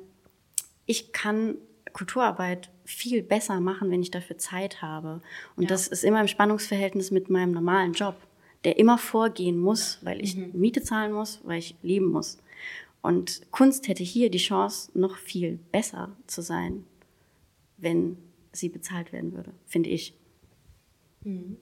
[0.86, 1.58] ich kann
[1.98, 5.22] Kulturarbeit viel besser machen, wenn ich dafür Zeit habe.
[5.56, 5.70] Und ja.
[5.70, 8.16] das ist immer im Spannungsverhältnis mit meinem normalen Job,
[8.66, 10.52] der immer vorgehen muss, weil ich mhm.
[10.54, 12.38] Miete zahlen muss, weil ich leben muss.
[13.02, 16.84] Und Kunst hätte hier die Chance, noch viel besser zu sein,
[17.78, 18.18] wenn
[18.52, 20.14] sie bezahlt werden würde, finde ich.
[21.24, 21.58] Mhm.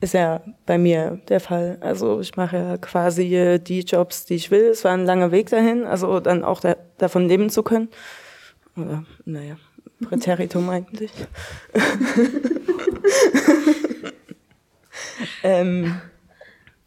[0.00, 1.78] Ist ja bei mir der Fall.
[1.80, 4.66] Also ich mache ja quasi die Jobs, die ich will.
[4.66, 7.88] Es war ein langer Weg dahin, also dann auch da, davon leben zu können.
[8.76, 9.56] Oder, naja,
[10.00, 11.12] Präteritum eigentlich.
[15.42, 16.00] ähm,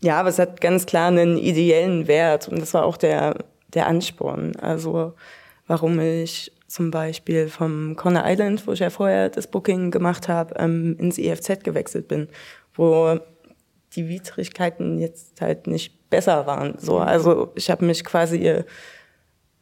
[0.02, 3.38] ja, aber es hat ganz klar einen ideellen Wert und das war auch der,
[3.74, 4.56] der Ansporn.
[4.58, 5.14] Also
[5.66, 10.56] warum ich zum Beispiel vom Corner Island, wo ich ja vorher das Booking gemacht habe,
[10.58, 12.28] ähm, ins IFZ gewechselt bin,
[12.76, 13.18] wo
[13.96, 16.78] die Widrigkeiten jetzt halt nicht besser waren.
[16.78, 18.64] So, also ich habe mich quasi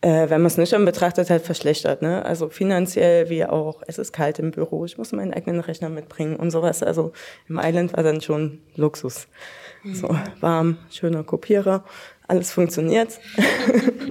[0.05, 2.03] äh, wenn man es nüchtern betrachtet, halt verschlechtert.
[2.03, 2.23] Ne?
[2.23, 6.35] Also finanziell wie auch, es ist kalt im Büro, ich muss meinen eigenen Rechner mitbringen
[6.35, 6.83] und sowas.
[6.83, 7.11] Also
[7.49, 9.27] im Island war dann schon Luxus.
[9.81, 9.95] Mhm.
[9.95, 11.83] So warm, schöner Kopierer,
[12.27, 13.19] alles funktioniert.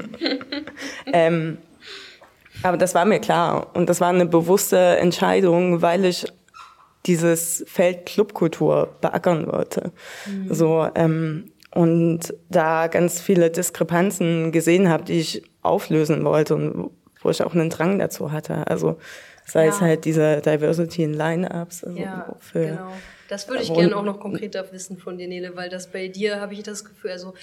[1.13, 1.59] ähm,
[2.65, 6.27] aber das war mir klar und das war eine bewusste Entscheidung, weil ich
[7.07, 9.93] dieses Feld Clubkultur beackern wollte.
[10.27, 10.53] Mhm.
[10.53, 17.31] So ähm, und da ganz viele Diskrepanzen gesehen habe, die ich auflösen wollte und wo
[17.31, 18.67] ich auch einen Drang dazu hatte.
[18.67, 18.99] Also
[19.47, 19.71] sei ja.
[19.71, 21.85] es halt diese Diversity in Line-Ups.
[21.85, 22.93] Also ja, für, genau.
[23.29, 26.41] Das würde ich gerne auch noch konkreter wissen von dir, Nele, weil das bei dir
[26.41, 27.35] habe ich das Gefühl, also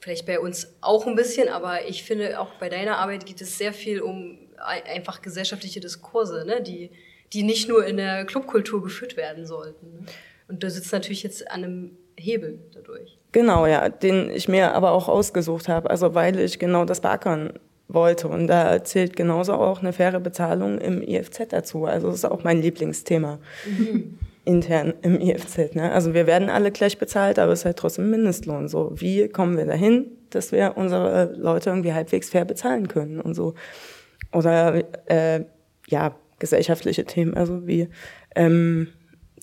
[0.00, 3.58] vielleicht bei uns auch ein bisschen, aber ich finde auch bei deiner Arbeit geht es
[3.58, 6.90] sehr viel um einfach gesellschaftliche Diskurse, ne, die,
[7.32, 9.92] die nicht nur in der Clubkultur geführt werden sollten.
[9.92, 10.06] Ne?
[10.46, 13.13] Und du sitzt natürlich jetzt an einem Hebel dadurch.
[13.34, 17.54] Genau, ja, den ich mir aber auch ausgesucht habe, also weil ich genau das beackern
[17.88, 18.28] wollte.
[18.28, 21.84] Und da zählt genauso auch eine faire Bezahlung im IFZ dazu.
[21.84, 24.20] Also das ist auch mein Lieblingsthema mhm.
[24.44, 25.74] intern im IFZ.
[25.74, 25.90] Ne?
[25.90, 28.68] Also wir werden alle gleich bezahlt, aber es ist halt trotzdem Mindestlohn.
[28.68, 33.34] So, wie kommen wir dahin, dass wir unsere Leute irgendwie halbwegs fair bezahlen können und
[33.34, 33.54] so.
[34.32, 35.44] Oder äh,
[35.88, 37.88] ja, gesellschaftliche Themen, also wie
[38.36, 38.90] ähm,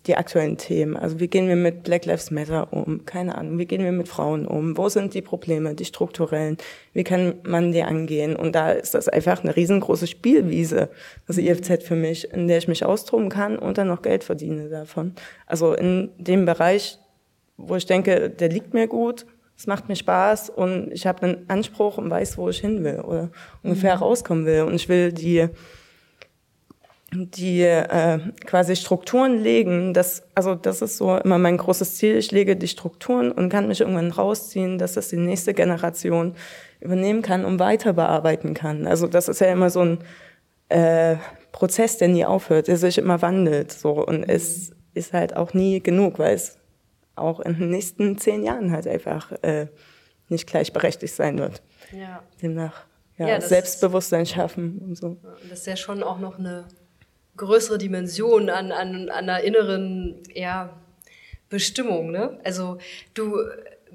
[0.07, 0.97] die aktuellen Themen.
[0.97, 3.05] Also wie gehen wir mit Black Lives Matter um?
[3.05, 3.59] Keine Ahnung.
[3.59, 4.75] Wie gehen wir mit Frauen um?
[4.75, 6.57] Wo sind die Probleme, die strukturellen?
[6.93, 8.35] Wie kann man die angehen?
[8.35, 10.89] Und da ist das einfach eine riesengroße Spielwiese,
[11.27, 14.69] das IFZ für mich, in der ich mich austoben kann und dann noch Geld verdiene
[14.69, 15.13] davon.
[15.45, 16.97] Also in dem Bereich,
[17.57, 21.45] wo ich denke, der liegt mir gut, es macht mir Spaß und ich habe einen
[21.47, 23.29] Anspruch und weiß, wo ich hin will oder
[23.61, 24.01] ungefähr mhm.
[24.01, 24.63] rauskommen will.
[24.63, 25.49] Und ich will die
[27.13, 32.15] die äh, quasi Strukturen legen, das, also das ist so immer mein großes Ziel.
[32.15, 36.36] Ich lege die Strukturen und kann mich irgendwann rausziehen, dass das die nächste Generation
[36.80, 38.88] übernehmen kann und weiter bearbeiten kann.
[38.88, 40.00] Also das ist ja immer so ein
[40.69, 41.17] äh,
[41.52, 43.74] Prozess, der nie aufhört, der sich immer wandelt.
[43.74, 46.58] So und es ist halt auch nie genug, weil es
[47.15, 49.67] auch in den nächsten zehn Jahren halt einfach äh,
[50.30, 51.62] nicht gleichberechtigt sein wird.
[51.91, 52.24] Ja.
[52.41, 52.86] Demnach
[53.17, 55.17] ja, Ja, Selbstbewusstsein schaffen und so.
[55.50, 56.65] Das ist ja schon auch noch eine
[57.41, 60.77] größere Dimension an, an, an einer inneren ja,
[61.49, 62.12] Bestimmung.
[62.12, 62.39] Ne?
[62.43, 62.77] Also
[63.13, 63.38] du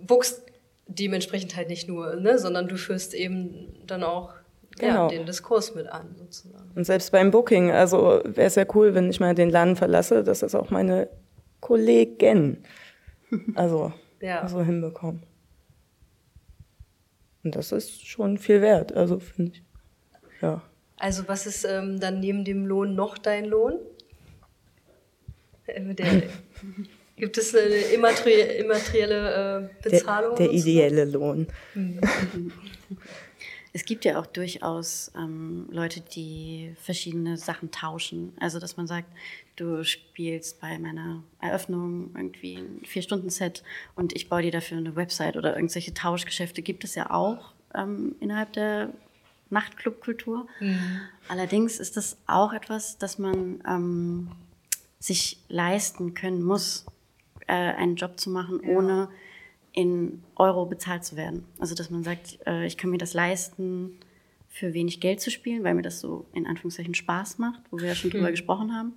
[0.09, 0.43] wuchst
[0.89, 4.35] dementsprechend halt nicht nur, ne, sondern du führst eben dann auch
[4.79, 5.05] Genau.
[5.05, 6.71] ja, den Diskurs mit an, sozusagen.
[6.75, 10.23] Und selbst beim Booking, also wäre es ja cool, wenn ich mal den Laden verlasse,
[10.23, 11.09] dass das auch meine
[11.61, 12.63] Kollegen
[13.55, 14.47] also Ja.
[14.47, 15.23] so hinbekommen.
[17.43, 19.63] Und das ist schon viel wert, also finde ich.
[20.43, 20.63] Ja.
[20.99, 23.79] Also was ist ähm, dann neben dem Lohn noch dein Lohn?
[25.67, 26.23] Äh, Der,
[27.17, 30.37] gibt es eine immateri immaterielle äh, Der, Bezahlung?
[30.37, 30.69] der sozusagen?
[30.71, 31.47] ideelle Lohn.
[33.73, 38.33] Es gibt ja auch durchaus ähm, Leute, die verschiedene Sachen tauschen.
[38.41, 39.07] Also, dass man sagt,
[39.57, 43.63] du spielst bei meiner Eröffnung irgendwie ein Vier-Stunden-Set
[43.95, 48.17] und ich baue dir dafür eine Website oder irgendwelche Tauschgeschäfte gibt es ja auch ähm,
[48.19, 48.95] innerhalb der
[49.51, 50.49] Nachtclubkultur.
[51.29, 54.29] Allerdings ist das auch etwas, das man ähm,
[54.99, 56.87] sich leisten können muss,
[57.47, 59.09] äh, einen Job zu machen, ohne
[59.73, 61.45] in Euro bezahlt zu werden.
[61.59, 63.99] Also dass man sagt, äh, ich kann mir das leisten,
[64.57, 67.89] für wenig Geld zu spielen, weil mir das so in Anführungszeichen Spaß macht, wo wir
[67.89, 68.95] ja schon drüber gesprochen haben.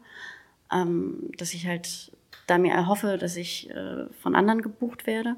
[0.71, 2.13] Ähm, dass ich halt
[2.47, 5.35] da mir erhoffe, dass ich äh, von anderen gebucht werde.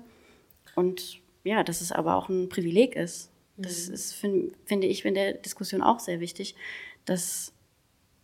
[0.76, 3.31] Und ja, dass es aber auch ein Privileg ist.
[3.62, 6.56] Das ist, fin- finde ich, in der Diskussion auch sehr wichtig,
[7.06, 7.54] dass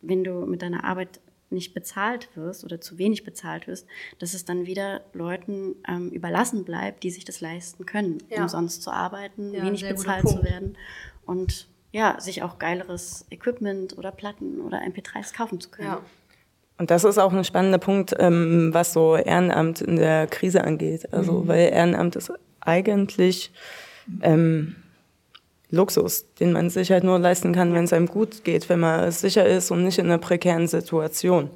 [0.02, 1.20] wenn du mit deiner Arbeit
[1.50, 3.88] nicht bezahlt wirst oder zu wenig bezahlt wirst,
[4.20, 8.42] dass es dann wieder Leuten ähm, überlassen bleibt, die sich das leisten können, Ja.
[8.44, 10.78] umsonst zu arbeiten, Ja, wenig bezahlt zu werden
[11.26, 15.88] und ja, sich auch geileres Equipment oder Platten oder MP3s kaufen zu können.
[15.88, 16.02] Ja.
[16.80, 21.12] Und das ist auch ein spannender Punkt, ähm, was so Ehrenamt in der Krise angeht.
[21.14, 23.52] Also, weil Ehrenamt ist eigentlich
[24.22, 24.76] ähm,
[25.70, 29.12] Luxus, den man sich halt nur leisten kann, wenn es einem gut geht, wenn man
[29.12, 31.50] sicher ist und nicht in einer prekären Situation.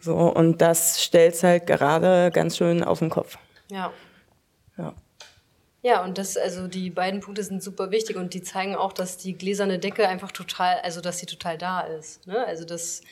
[0.00, 3.36] So, und das stellt halt gerade ganz schön auf den Kopf.
[3.70, 3.92] Ja.
[4.78, 4.94] Ja.
[5.82, 9.18] Ja, und das, also die beiden Punkte sind super wichtig und die zeigen auch, dass
[9.18, 12.26] die gläserne Decke einfach total, also dass sie total da ist.
[12.26, 12.44] Ne?
[12.44, 13.02] Also das,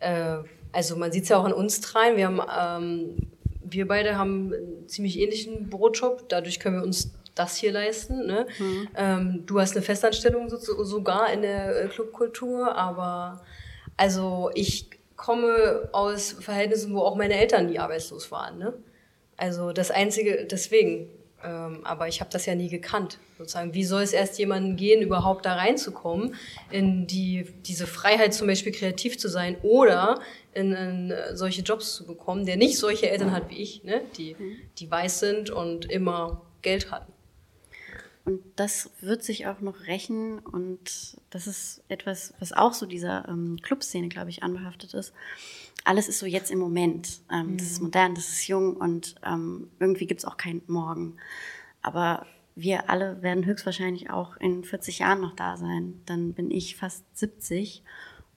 [0.00, 0.38] äh,
[0.72, 2.16] also man sieht es ja auch an uns dreien.
[2.16, 2.40] Wir haben,
[2.84, 3.28] ähm,
[3.62, 6.28] wir beide haben einen ziemlich ähnlichen Brotjob.
[6.28, 8.26] Dadurch können wir uns das hier leisten.
[8.26, 8.46] Ne?
[8.96, 13.44] Ähm, du hast eine Festanstellung so, sogar in der äh, Clubkultur, aber
[13.96, 18.58] also ich komme aus Verhältnissen, wo auch meine Eltern nie arbeitslos waren.
[18.58, 18.74] Ne?
[19.36, 21.08] Also das Einzige, deswegen.
[21.44, 23.18] Ähm, aber ich habe das ja nie gekannt.
[23.36, 26.34] Sozusagen, wie soll es erst jemandem gehen, überhaupt da reinzukommen,
[26.70, 30.20] in die, diese Freiheit zum Beispiel kreativ zu sein oder
[30.54, 34.00] in, in äh, solche Jobs zu bekommen, der nicht solche Eltern hat wie ich, ne?
[34.16, 34.34] die,
[34.78, 37.12] die weiß sind und immer Geld hatten.
[38.26, 43.28] Und das wird sich auch noch rächen und das ist etwas, was auch so dieser
[43.28, 45.12] ähm, Clubszene, glaube ich, anbehaftet ist.
[45.84, 47.20] Alles ist so jetzt im Moment.
[47.32, 51.18] Ähm, Das ist modern, das ist jung und ähm, irgendwie gibt es auch keinen Morgen.
[51.82, 56.00] Aber wir alle werden höchstwahrscheinlich auch in 40 Jahren noch da sein.
[56.06, 57.84] Dann bin ich fast 70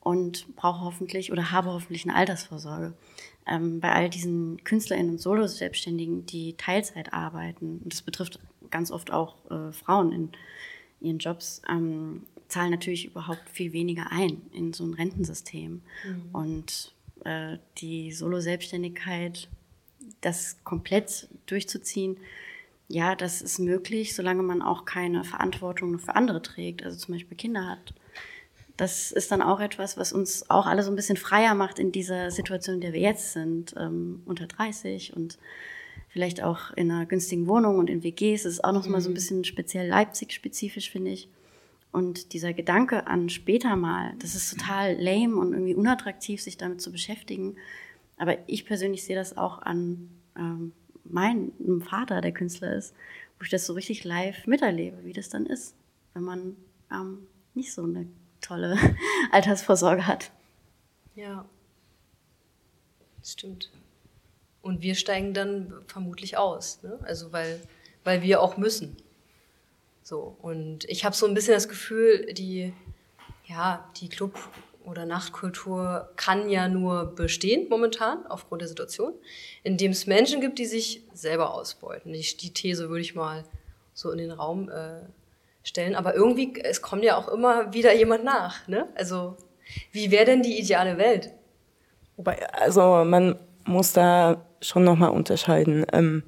[0.02, 2.94] und brauche hoffentlich oder habe hoffentlich eine Altersvorsorge.
[3.48, 8.40] Ähm, bei all diesen KünstlerInnen und Solo-Selbstständigen, die Teilzeit arbeiten, und das betrifft
[8.72, 10.30] ganz oft auch äh, Frauen in
[11.02, 15.82] ihren Jobs, ähm, zahlen natürlich überhaupt viel weniger ein in so ein Rentensystem.
[16.34, 19.48] Und äh, die Solo-Selbstständigkeit,
[20.22, 22.18] das komplett durchzuziehen,
[22.88, 27.38] ja, das ist möglich, solange man auch keine Verantwortung für andere trägt, also zum Beispiel
[27.38, 27.94] Kinder hat.
[28.78, 31.92] Das ist dann auch etwas, was uns auch alle so ein bisschen freier macht in
[31.92, 35.38] dieser Situation, in der wir jetzt sind, ähm, unter 30 und
[36.10, 38.44] vielleicht auch in einer günstigen Wohnung und in WGs.
[38.44, 41.30] Das ist auch noch mal so ein bisschen speziell Leipzig-spezifisch, finde ich.
[41.92, 46.82] Und dieser Gedanke an später mal, das ist total lame und irgendwie unattraktiv, sich damit
[46.82, 47.56] zu beschäftigen.
[48.18, 52.94] Aber ich persönlich sehe das auch an ähm, meinem Vater, der Künstler ist,
[53.38, 55.74] wo ich das so richtig live miterlebe, wie das dann ist,
[56.14, 56.56] wenn man
[56.92, 58.08] ähm, nicht so eine
[58.42, 58.78] tolle
[59.32, 60.32] Altersvorsorge hat.
[61.16, 61.46] Ja.
[63.24, 63.72] Stimmt.
[64.62, 67.00] Und wir steigen dann vermutlich aus, ne?
[67.04, 67.62] Also weil,
[68.04, 68.98] weil wir auch müssen.
[70.04, 70.36] So.
[70.42, 72.74] Und ich habe so ein bisschen das Gefühl, die,
[73.46, 74.40] ja, die Club-
[74.84, 79.14] oder Nachtkultur kann ja nur bestehen momentan aufgrund der Situation,
[79.64, 82.12] indem es Menschen gibt, die sich selber ausbeuten.
[82.12, 83.44] Die, die These würde ich mal
[83.94, 85.02] so in den Raum äh,
[85.64, 85.96] stellen.
[85.96, 88.68] Aber irgendwie, es kommt ja auch immer wieder jemand nach.
[88.68, 88.88] Ne?
[88.96, 89.38] Also,
[89.92, 91.32] wie wäre denn die ideale Welt?
[92.18, 95.86] Wobei, also man muss da schon nochmal unterscheiden.
[95.94, 96.24] Ähm,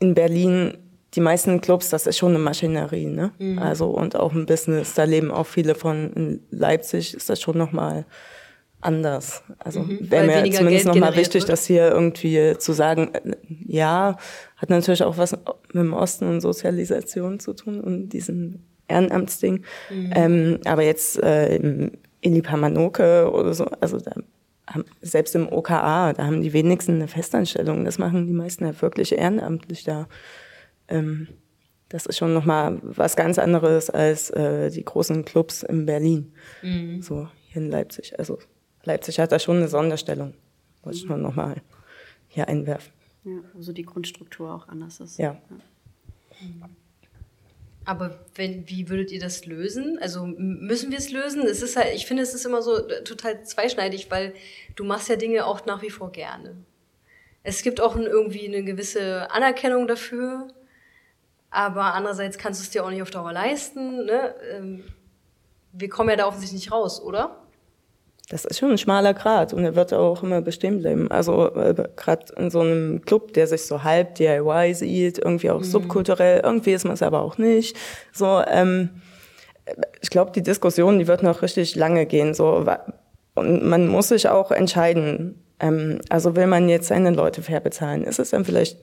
[0.00, 0.78] in Berlin,
[1.14, 3.32] die meisten Clubs, das ist schon eine Maschinerie, ne?
[3.38, 3.58] Mhm.
[3.58, 6.12] Also, und auch ein Business, da leben auch viele von.
[6.12, 8.04] In Leipzig ist das schon nochmal
[8.80, 9.42] anders.
[9.58, 11.48] Also mhm, wäre mir zumindest nochmal wichtig, wird.
[11.48, 13.36] das hier irgendwie zu sagen, äh,
[13.66, 14.16] ja,
[14.56, 19.64] hat natürlich auch was mit dem Osten und Sozialisation zu tun und diesem Ehrenamtsding.
[19.90, 20.12] Mhm.
[20.14, 24.12] Ähm, aber jetzt äh, in die Pamanoke oder so, also da
[25.00, 27.84] selbst im OKA, da haben die wenigsten eine Festanstellung.
[27.84, 30.08] Das machen die meisten ja wirklich ehrenamtlich da.
[30.88, 31.28] Ähm,
[31.88, 36.32] das ist schon nochmal was ganz anderes als äh, die großen Clubs in Berlin.
[36.62, 37.00] Mhm.
[37.02, 38.18] So hier in Leipzig.
[38.18, 38.38] Also
[38.84, 40.34] Leipzig hat da schon eine Sonderstellung.
[40.82, 41.62] Wollte ich nur nochmal
[42.28, 42.92] hier einwerfen.
[43.24, 45.18] Ja, wo so die Grundstruktur auch anders ist.
[45.18, 45.40] Ja.
[45.50, 46.68] ja.
[47.88, 49.98] Aber wenn, wie würdet ihr das lösen?
[50.02, 51.46] Also müssen wir es lösen?
[51.46, 54.34] Es ist halt, ich finde, es ist immer so total zweischneidig, weil
[54.76, 56.54] du machst ja Dinge auch nach wie vor gerne.
[57.42, 60.48] Es gibt auch irgendwie eine gewisse Anerkennung dafür,
[61.48, 64.04] aber andererseits kannst du es dir auch nicht auf Dauer leisten.
[64.04, 64.34] Ne?
[64.52, 64.84] Ähm,
[65.72, 67.42] wir kommen ja da offensichtlich nicht raus, oder?
[68.30, 71.10] Das ist schon ein schmaler Grat und er wird auch immer bestehen bleiben.
[71.10, 75.60] Also äh, gerade in so einem Club, der sich so halb DIY sieht, irgendwie auch
[75.60, 75.64] mhm.
[75.64, 77.76] subkulturell, irgendwie ist man es aber auch nicht.
[78.12, 78.90] So, ähm,
[80.02, 82.34] ich glaube, die Diskussion, die wird noch richtig lange gehen.
[82.34, 82.66] So
[83.34, 85.42] und man muss sich auch entscheiden.
[85.58, 88.04] Ähm, also will man jetzt seine Leute fair bezahlen?
[88.04, 88.78] Ist es dann vielleicht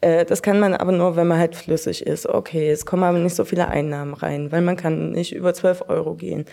[0.00, 2.26] äh, das kann man aber nur, wenn man halt flüssig ist.
[2.26, 5.84] Okay, es kommen aber nicht so viele Einnahmen rein, weil man kann nicht über 12
[5.88, 6.46] Euro gehen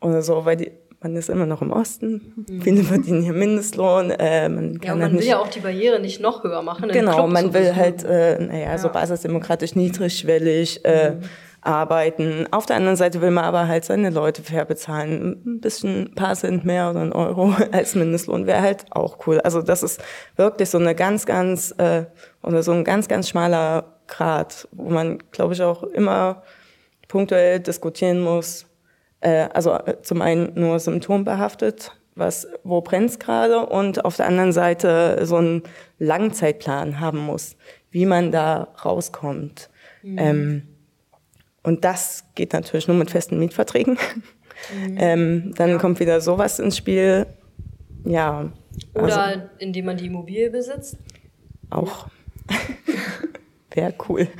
[0.00, 0.72] oder so, weil die,
[1.04, 2.32] man ist immer noch im Osten.
[2.48, 2.62] Mhm.
[2.62, 4.10] Viele verdienen hier Mindestlohn.
[4.10, 6.62] Äh, man kann ja, man halt will nicht, ja auch die Barriere nicht noch höher
[6.62, 6.88] machen.
[6.88, 8.78] Genau, man will halt, äh, naja, ja.
[8.78, 11.20] so basisdemokratisch niedrigschwellig äh, mhm.
[11.60, 12.48] arbeiten.
[12.50, 15.42] Auf der anderen Seite will man aber halt seine Leute fair bezahlen.
[15.44, 19.40] Ein bisschen, ein paar Cent mehr oder ein Euro als Mindestlohn wäre halt auch cool.
[19.42, 20.02] Also das ist
[20.36, 22.06] wirklich so eine ganz, ganz, äh,
[22.42, 26.42] oder so ein ganz, ganz schmaler Grad, wo man, glaube ich, auch immer
[27.08, 28.64] punktuell diskutieren muss,
[29.24, 34.52] äh, also äh, zum einen nur symptombehaftet, was, wo brennt's gerade und auf der anderen
[34.52, 35.62] Seite so einen
[35.98, 37.56] Langzeitplan haben muss,
[37.90, 39.70] wie man da rauskommt.
[40.02, 40.18] Mhm.
[40.18, 40.62] Ähm,
[41.62, 43.96] und das geht natürlich nur mit festen Mietverträgen.
[44.74, 44.96] Mhm.
[44.98, 45.78] ähm, dann ja.
[45.78, 47.26] kommt wieder sowas ins Spiel.
[48.04, 48.52] Ja.
[48.92, 50.98] Oder also, indem man die Immobilie besitzt.
[51.70, 52.08] Auch.
[53.70, 54.28] Wäre cool.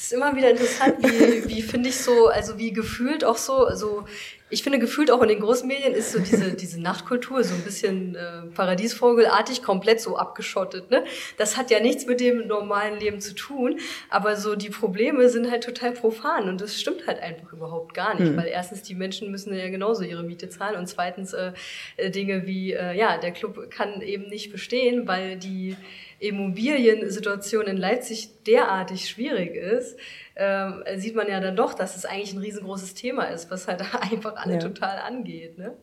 [0.00, 3.66] Es ist immer wieder interessant, wie, wie finde ich so, also wie gefühlt auch so,
[3.66, 4.06] also
[4.48, 7.60] ich finde gefühlt auch in den großen Medien ist so diese, diese Nachtkultur so ein
[7.60, 10.90] bisschen äh, Paradiesvogelartig komplett so abgeschottet.
[10.90, 11.04] Ne?
[11.36, 13.78] Das hat ja nichts mit dem normalen Leben zu tun,
[14.08, 18.18] aber so die Probleme sind halt total profan und das stimmt halt einfach überhaupt gar
[18.18, 18.38] nicht, mhm.
[18.38, 21.52] weil erstens die Menschen müssen ja genauso ihre Miete zahlen und zweitens äh,
[21.98, 25.76] äh Dinge wie, äh, ja, der Club kann eben nicht bestehen, weil die
[26.20, 29.98] Immobiliensituation in Leipzig derartig schwierig ist,
[30.36, 33.82] ähm, sieht man ja dann doch, dass es eigentlich ein riesengroßes Thema ist, was halt
[34.12, 34.58] einfach alle ja.
[34.60, 35.58] total angeht.
[35.58, 35.76] Ne?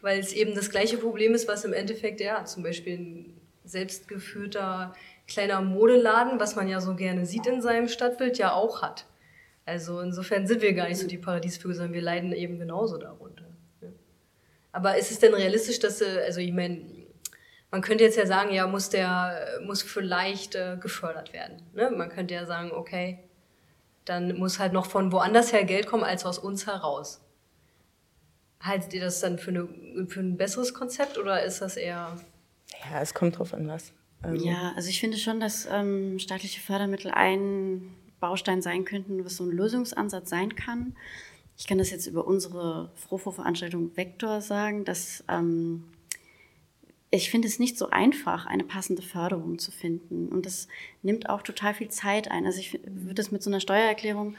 [0.00, 4.94] Weil es eben das gleiche Problem ist, was im Endeffekt, ja, zum Beispiel ein selbstgeführter
[5.26, 9.06] kleiner Modeladen, was man ja so gerne sieht in seinem Stadtbild, ja auch hat.
[9.66, 13.46] Also insofern sind wir gar nicht so die Paradiesvögel, sondern wir leiden eben genauso darunter.
[13.80, 13.92] Ne?
[14.72, 16.82] Aber ist es denn realistisch, dass, äh, also ich meine,
[17.74, 21.60] man könnte jetzt ja sagen, ja, muss der, muss vielleicht äh, gefördert werden.
[21.74, 21.90] Ne?
[21.90, 23.18] Man könnte ja sagen, okay,
[24.04, 27.20] dann muss halt noch von woanders her Geld kommen als aus uns heraus.
[28.60, 29.66] Haltet ihr das dann für, eine,
[30.06, 32.16] für ein besseres Konzept oder ist das eher.
[32.92, 33.92] Ja, es kommt drauf an was.
[34.22, 39.34] Also ja, also ich finde schon, dass ähm, staatliche Fördermittel ein Baustein sein könnten, was
[39.34, 40.94] so ein Lösungsansatz sein kann.
[41.56, 45.82] Ich kann das jetzt über unsere Frofo-Veranstaltung Vektor sagen, dass ähm,
[47.14, 50.28] ich finde es nicht so einfach, eine passende Förderung zu finden.
[50.28, 50.66] Und das
[51.02, 52.44] nimmt auch total viel Zeit ein.
[52.44, 54.34] Also ich würde es mit so einer Steuererklärung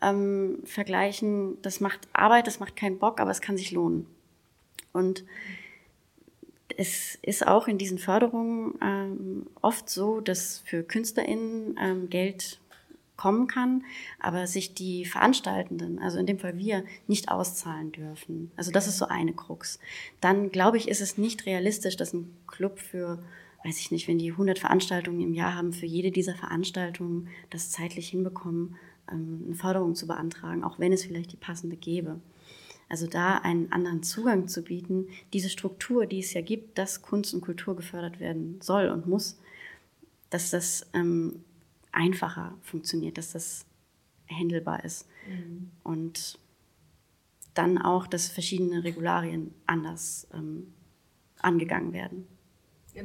[0.00, 1.60] ähm, vergleichen.
[1.62, 4.06] Das macht Arbeit, das macht keinen Bock, aber es kann sich lohnen.
[4.92, 5.24] Und
[6.76, 12.60] es ist auch in diesen Förderungen ähm, oft so, dass für KünstlerInnen ähm, Geld
[13.20, 13.84] kommen kann,
[14.18, 18.50] aber sich die Veranstaltenden, also in dem Fall wir, nicht auszahlen dürfen.
[18.56, 19.78] Also das ist so eine Krux.
[20.22, 23.22] Dann glaube ich, ist es nicht realistisch, dass ein Club für,
[23.62, 27.70] weiß ich nicht, wenn die 100 Veranstaltungen im Jahr haben, für jede dieser Veranstaltungen das
[27.70, 28.76] zeitlich hinbekommen,
[29.12, 32.20] ähm, eine Förderung zu beantragen, auch wenn es vielleicht die passende gäbe.
[32.88, 37.34] Also da einen anderen Zugang zu bieten, diese Struktur, die es ja gibt, dass Kunst
[37.34, 39.38] und Kultur gefördert werden soll und muss,
[40.30, 41.44] dass das ähm,
[41.92, 43.66] einfacher funktioniert, dass das
[44.28, 45.08] handelbar ist.
[45.28, 45.70] Mhm.
[45.82, 46.38] Und
[47.54, 50.72] dann auch, dass verschiedene Regularien anders ähm,
[51.40, 52.26] angegangen werden.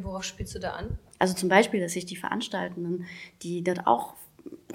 [0.01, 0.97] Worauf spielst du da an?
[1.19, 3.05] Also zum Beispiel, dass sich die Veranstaltenden,
[3.41, 4.15] die dort auch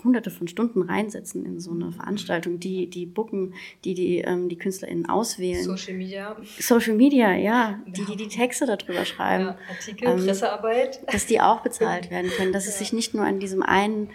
[0.04, 4.56] hunderte von Stunden reinsetzen in so eine Veranstaltung, die, die booken, die die, ähm, die
[4.56, 5.64] KünstlerInnen auswählen.
[5.64, 6.36] Social Media.
[6.58, 7.80] Social Media, ja.
[7.86, 9.44] Die, die die Texte darüber schreiben.
[9.44, 11.00] Ja, Artikel, ähm, Pressearbeit.
[11.12, 12.52] Dass die auch bezahlt werden können.
[12.52, 12.70] Dass ja.
[12.70, 14.10] es sich nicht nur an diesem einen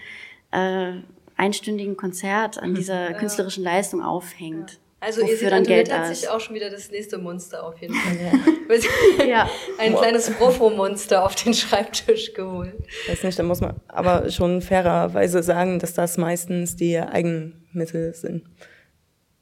[0.51, 0.93] äh,
[1.37, 3.17] einstündigen Konzert, an dieser ja.
[3.17, 4.79] künstlerischen Leistung aufhängt.
[5.05, 5.07] Ja.
[5.07, 8.17] Also ihr seht, Antoinette hat sich auch schon wieder das nächste Monster auf jeden Fall.
[9.27, 9.49] ja.
[9.77, 10.01] Ein Boah.
[10.01, 12.75] kleines Profo-Monster auf den Schreibtisch geholt.
[13.07, 18.45] Weiß nicht, da muss man aber schon fairerweise sagen, dass das meistens die Eigenmittel sind.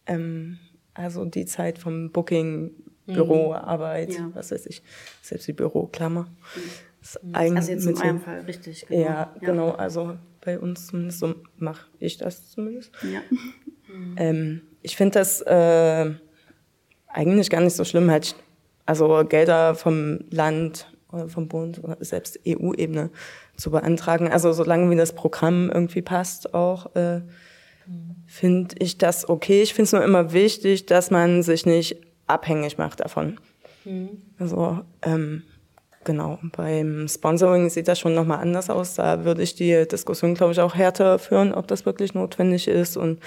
[0.05, 0.59] Ähm,
[0.93, 2.71] also die Zeit vom Booking,
[3.05, 3.13] mhm.
[3.13, 4.29] Büroarbeit, ja.
[4.33, 4.83] was weiß ich,
[5.21, 6.27] selbst die Büroklammer.
[6.55, 7.35] Mhm.
[7.35, 8.85] Also jetzt in eurem Fall richtig.
[8.87, 9.01] Genau.
[9.01, 9.71] Ja, genau.
[9.71, 12.91] Also bei uns zumindest so mache ich das zumindest.
[13.03, 13.21] Ja.
[14.15, 16.11] Ähm, ich finde das äh,
[17.07, 18.35] eigentlich gar nicht so schlimm, halt,
[18.85, 23.09] also Gelder vom Land oder vom Bund oder selbst EU-Ebene
[23.55, 24.27] zu beantragen.
[24.29, 27.21] Also solange wie das Programm irgendwie passt, auch äh,
[28.25, 29.61] finde ich das okay.
[29.61, 33.39] Ich finde es nur immer wichtig, dass man sich nicht abhängig macht davon.
[33.85, 34.21] Mhm.
[34.39, 35.43] Also ähm,
[36.03, 38.95] genau, beim Sponsoring sieht das schon nochmal anders aus.
[38.95, 42.97] Da würde ich die Diskussion, glaube ich, auch härter führen, ob das wirklich notwendig ist
[42.97, 43.19] und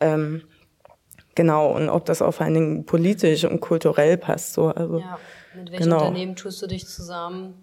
[0.00, 0.42] ähm,
[1.36, 4.54] Genau, und ob das auch vor allen Dingen politisch und kulturell passt.
[4.54, 5.18] So, also, ja,
[5.54, 5.98] mit welchen genau.
[5.98, 7.54] Unternehmen tust du dich zusammen?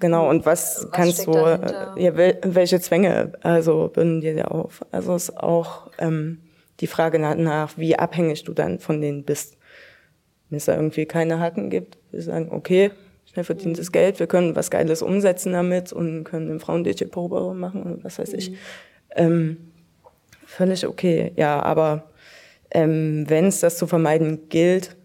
[0.00, 1.94] Genau, und was, was kannst du, dahinter?
[1.98, 4.80] ja, welche Zwänge also bürden dir dir auf?
[4.90, 6.40] Also ist auch ähm,
[6.80, 9.58] die Frage nach, wie abhängig du dann von denen bist.
[10.48, 12.90] Wenn es da irgendwie keine Haken gibt, wir sagen, okay,
[13.30, 13.92] schnell verdientes mhm.
[13.92, 18.32] Geld, wir können was Geiles umsetzen damit und können einen Frauen-DJ-Probe machen und was weiß
[18.32, 18.38] mhm.
[18.38, 18.52] ich.
[19.14, 19.72] Ähm,
[20.46, 22.09] völlig okay, ja, aber
[22.72, 24.96] ähm, Wenn es das zu vermeiden gilt,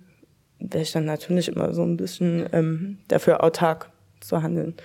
[0.60, 3.90] wäre ich dann natürlich immer so ein bisschen ähm, dafür autark
[4.20, 4.76] zu handeln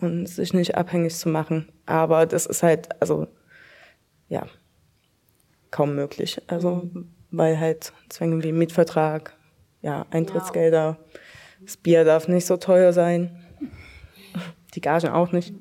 [0.00, 1.68] und sich nicht abhängig zu machen.
[1.86, 3.26] Aber das ist halt, also
[4.28, 4.46] ja,
[5.70, 6.40] kaum möglich.
[6.46, 6.88] Also
[7.30, 9.34] weil halt Zwänge wie Mietvertrag,
[9.82, 10.98] ja, Eintrittsgelder,
[11.60, 13.36] das Bier darf nicht so teuer sein,
[14.74, 15.52] die Gagen auch nicht.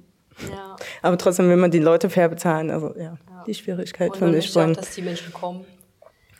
[0.49, 0.75] Ja.
[1.01, 2.71] Aber trotzdem will man die Leute fair bezahlen.
[2.71, 3.43] Also ja, ja.
[3.45, 4.55] die Schwierigkeit finde ich.
[4.55, 5.65] Und dass die Menschen kommen.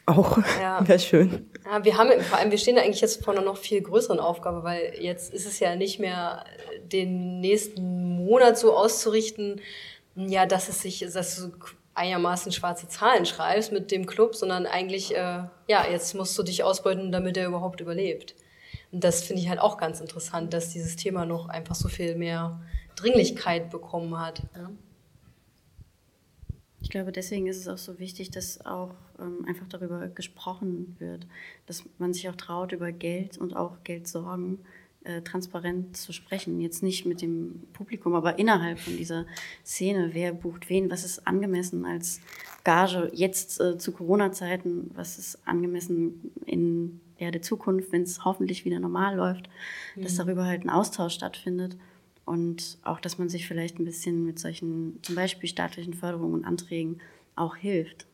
[0.10, 0.40] Auch.
[0.60, 0.80] Ja.
[0.88, 1.50] Wäre schön.
[1.66, 4.64] Ja, wir haben vor allem, wir stehen eigentlich jetzt vor einer noch viel größeren Aufgabe,
[4.64, 6.46] weil jetzt ist es ja nicht mehr
[6.92, 9.62] den nächsten Monat so auszurichten,
[10.16, 11.52] ja, dass es sich, dass du
[11.94, 16.64] einigermaßen schwarze Zahlen schreibst mit dem Club, sondern eigentlich, äh, ja, jetzt musst du dich
[16.64, 18.36] ausbeuten, damit er überhaupt überlebt.
[18.92, 22.16] Und das finde ich halt auch ganz interessant, dass dieses Thema noch einfach so viel
[22.16, 22.60] mehr
[22.96, 24.42] Dringlichkeit bekommen hat.
[24.56, 24.72] Ja.
[26.82, 31.28] Ich glaube, deswegen ist es auch so wichtig, dass auch ähm, einfach darüber gesprochen wird,
[31.66, 34.60] dass man sich auch traut, über Geld und auch Geldsorgen
[35.04, 36.60] äh, transparent zu sprechen.
[36.60, 39.26] Jetzt nicht mit dem Publikum, aber innerhalb von dieser
[39.66, 40.10] Szene.
[40.14, 40.92] Wer bucht wen?
[40.92, 42.20] Was ist angemessen als
[42.64, 44.92] Gage jetzt äh, zu Corona-Zeiten?
[44.96, 49.50] Was ist angemessen in ja, der Zukunft, wenn es hoffentlich wieder normal läuft?
[49.96, 50.02] Mhm.
[50.02, 51.78] Dass darüber halt ein Austausch stattfindet
[52.26, 56.46] und auch, dass man sich vielleicht ein bisschen mit solchen, zum Beispiel staatlichen Förderungen und
[56.46, 57.00] Anträgen
[57.36, 58.06] auch hilft.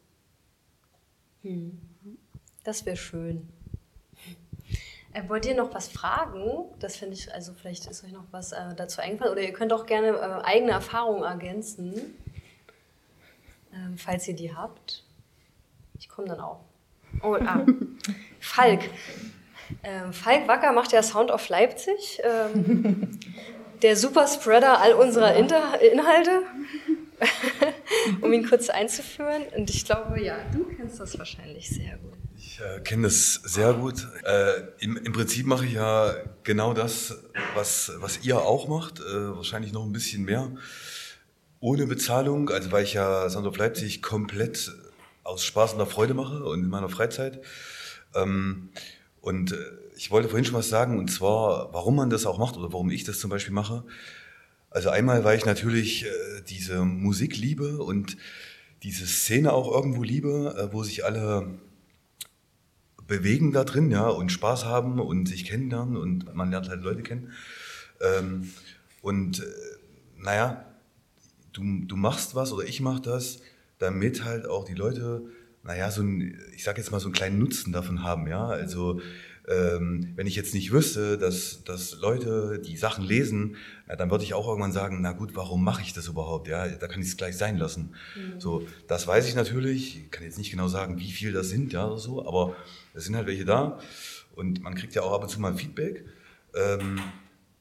[1.46, 1.78] Hm.
[2.64, 3.48] Das wäre schön.
[5.14, 6.66] Äh, wollt ihr noch was fragen?
[6.80, 9.32] Das finde ich, also vielleicht ist euch noch was äh, dazu eingefallen.
[9.32, 12.16] Oder ihr könnt auch gerne äh, eigene Erfahrungen ergänzen,
[13.74, 15.04] ähm, falls ihr die habt.
[16.00, 16.62] Ich komme dann auch.
[17.22, 17.64] Oh, ah.
[18.40, 18.82] Falk.
[19.84, 22.22] Ähm, Falk Wacker macht ja Sound of Leipzig.
[22.24, 23.20] Ähm,
[23.84, 26.42] der Superspreader all unserer Inter Inhalte,
[28.22, 29.44] um ihn kurz einzuführen.
[29.56, 32.14] Und ich glaube, ja, du kennst das wahrscheinlich sehr gut.
[32.38, 34.08] Ich äh, kenne das sehr gut.
[34.24, 37.18] Äh, im, im, Prinzip mache ich ja genau das,
[37.54, 40.52] was, was ihr auch macht, äh, wahrscheinlich noch ein bisschen mehr.
[41.60, 44.72] Ohne Bezahlung, also weil ich ja Sound of Leipzig komplett
[45.24, 47.42] aus Spaß und der Freude mache und in meiner Freizeit.
[48.14, 48.70] Ähm,
[49.22, 49.58] und äh,
[49.96, 52.90] ich wollte vorhin schon was sagen, und zwar, warum man das auch macht oder warum
[52.90, 53.84] ich das zum Beispiel mache.
[54.76, 58.18] Also einmal, weil ich natürlich äh, diese Musik liebe und
[58.84, 61.48] diese Szene auch irgendwo liebe, äh, wo sich alle
[63.08, 67.04] bewegen da drin, ja, und Spaß haben und sich kennenlernen und man lernt halt Leute
[67.04, 67.32] kennen.
[68.02, 68.52] Ähm,
[69.02, 69.46] und äh,
[70.18, 70.66] naja,
[71.54, 73.40] du, du machst was oder ich mach das,
[73.78, 75.22] damit halt auch die Leute,
[75.64, 78.46] naja, so ein, ich sag jetzt mal so einen kleinen Nutzen davon haben, ja.
[78.46, 79.00] Also
[79.48, 84.24] ähm, wenn ich jetzt nicht wüsste, dass, dass Leute die Sachen lesen, ja, dann würde
[84.24, 86.48] ich auch irgendwann sagen, na gut, warum mache ich das überhaupt?
[86.48, 87.94] Ja, da kann ich es gleich sein lassen.
[88.16, 88.40] Mhm.
[88.40, 89.98] So, das weiß ich natürlich.
[89.98, 92.56] Ich kann jetzt nicht genau sagen, wie viel das sind, ja, oder so, aber
[92.94, 93.80] es sind halt welche da
[94.36, 96.06] und man kriegt ja auch ab und zu mal Feedback.
[96.56, 97.00] Ähm,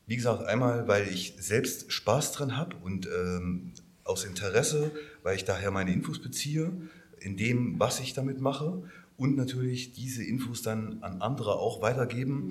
[0.07, 3.72] wie gesagt, einmal, weil ich selbst Spaß dran habe und ähm,
[4.05, 4.91] aus Interesse,
[5.22, 6.72] weil ich daher meine Infos beziehe,
[7.20, 8.82] in dem, was ich damit mache
[9.17, 12.51] und natürlich diese Infos dann an andere auch weitergeben.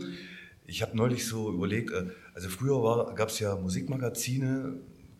[0.66, 4.76] Ich habe neulich so überlegt, äh, also früher gab es ja Musikmagazine,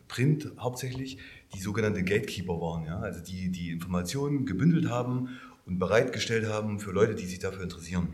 [0.08, 1.18] Print hauptsächlich,
[1.54, 3.00] die sogenannte Gatekeeper waren, ja?
[3.00, 5.30] also die die Informationen gebündelt haben
[5.66, 8.10] und bereitgestellt haben für Leute, die sich dafür interessieren.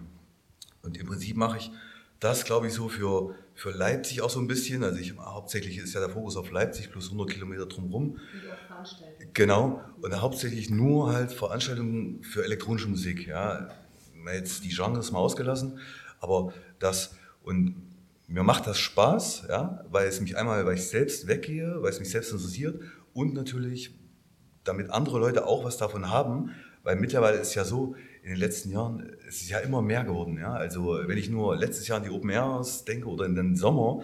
[0.82, 1.72] Und im Prinzip mache ich
[2.20, 4.84] das, glaube ich, so für, für Leipzig auch so ein bisschen.
[4.84, 8.18] Also ich hauptsächlich ist ja der Fokus auf Leipzig plus 100 Kilometer drumherum.
[9.34, 9.82] Genau.
[10.02, 13.28] Und hauptsächlich nur halt Veranstaltungen für elektronische Musik.
[13.28, 13.70] Ja,
[14.34, 15.80] jetzt die Genres mal ausgelassen,
[16.20, 17.76] aber das und
[18.28, 22.00] mir macht das Spaß, ja, weil es mich einmal, weil ich selbst weggehe, weil es
[22.00, 22.80] mich selbst interessiert
[23.14, 23.96] und natürlich,
[24.64, 26.52] damit andere Leute auch was davon haben,
[26.84, 30.38] weil mittlerweile ist ja so, in den letzten Jahren, es ist ja immer mehr geworden.
[30.38, 30.54] Ja?
[30.54, 34.04] Also wenn ich nur letztes Jahr an die Open Airs denke oder in den Sommer,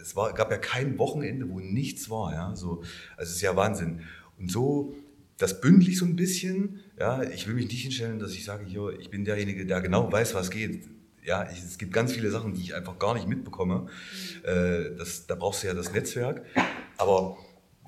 [0.00, 2.32] es war, gab ja kein Wochenende, wo nichts war.
[2.32, 2.56] Ja?
[2.56, 2.82] So,
[3.16, 4.02] also es ist ja Wahnsinn.
[4.38, 4.94] Und so,
[5.36, 6.80] das bündel so ein bisschen.
[6.98, 7.22] Ja?
[7.22, 10.34] Ich will mich nicht hinstellen, dass ich sage, hier, ich bin derjenige, der genau weiß,
[10.34, 10.88] was geht.
[11.24, 13.86] Ja, ich, es gibt ganz viele Sachen, die ich einfach gar nicht mitbekomme.
[14.44, 16.42] Äh, das, da brauchst du ja das Netzwerk.
[16.96, 17.36] Aber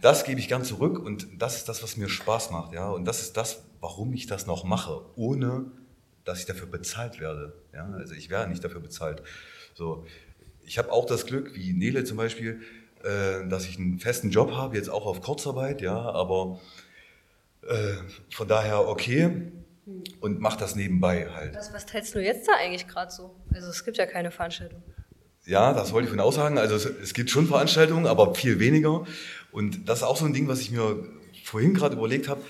[0.03, 2.73] das gebe ich gern zurück und das ist das, was mir Spaß macht.
[2.73, 2.91] Ja?
[2.91, 5.71] Und das ist das, warum ich das noch mache, ohne
[6.25, 7.55] dass ich dafür bezahlt werde.
[7.73, 7.91] Ja?
[7.93, 9.23] Also ich werde nicht dafür bezahlt.
[9.75, 10.05] So,
[10.65, 12.61] ich habe auch das Glück, wie Nele zum Beispiel,
[13.03, 16.61] äh, dass ich einen festen Job habe, jetzt auch auf Kurzarbeit, ja, aber
[17.63, 17.95] äh,
[18.31, 19.53] von daher okay
[20.21, 21.55] und mache das nebenbei halt.
[21.55, 23.35] Was, was teilst du jetzt da eigentlich gerade so?
[23.53, 24.83] Also es gibt ja keine Veranstaltung.
[25.47, 26.59] Ja, das wollte ich von aussagen.
[26.59, 29.05] Also es, es, gibt schon Veranstaltungen, aber viel weniger.
[29.53, 31.05] Und das ist auch so ein Ding, was ich mir
[31.45, 32.43] vorhin gerade überlegt habe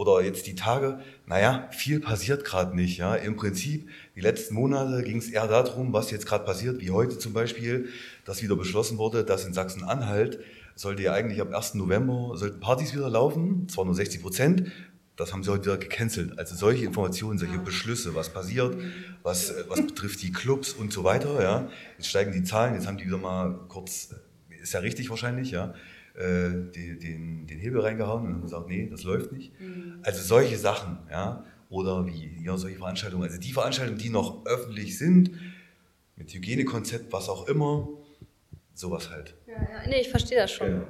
[0.00, 2.96] oder jetzt die Tage, naja, viel passiert gerade nicht.
[2.96, 3.16] Ja.
[3.16, 3.86] Im Prinzip,
[4.16, 7.90] die letzten Monate ging es eher darum, was jetzt gerade passiert, wie heute zum Beispiel,
[8.24, 10.40] dass wieder beschlossen wurde, dass in Sachsen-Anhalt
[10.74, 11.74] sollte ja eigentlich ab 1.
[11.74, 14.72] November sollten Partys wieder laufen, zwar nur 60 Prozent,
[15.16, 16.38] das haben sie heute wieder gecancelt.
[16.38, 18.74] Also solche Informationen, solche Beschlüsse, was passiert,
[19.22, 21.42] was, was betrifft die Clubs und so weiter.
[21.42, 21.68] Ja.
[21.98, 24.14] Jetzt steigen die Zahlen, jetzt haben die wieder mal kurz,
[24.62, 25.74] ist ja richtig wahrscheinlich, ja,
[26.14, 29.58] äh, die, den, den Hebel reingehauen und haben gesagt, nee, das läuft nicht.
[29.60, 30.00] Mhm.
[30.02, 33.24] Also solche Sachen, ja, oder wie ja, solche Veranstaltungen.
[33.24, 35.30] Also die Veranstaltungen, die noch öffentlich sind,
[36.16, 37.88] mit Hygienekonzept, was auch immer,
[38.74, 39.34] sowas halt.
[39.46, 40.80] Ja, ja, nee, ich verstehe das schon.
[40.80, 40.86] Ja.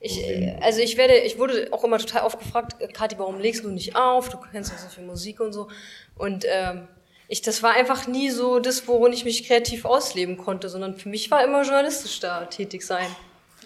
[0.00, 3.64] Ich, äh, also ich werde, ich wurde auch immer total oft gefragt, Kathi, warum legst
[3.64, 4.28] du nicht auf?
[4.30, 5.68] Du kennst doch so viel Musik und so.
[6.16, 6.88] Und ähm,
[7.28, 11.08] ich, das war einfach nie so das, worin ich mich kreativ ausleben konnte, sondern für
[11.08, 13.06] mich war immer journalistisch da tätig sein.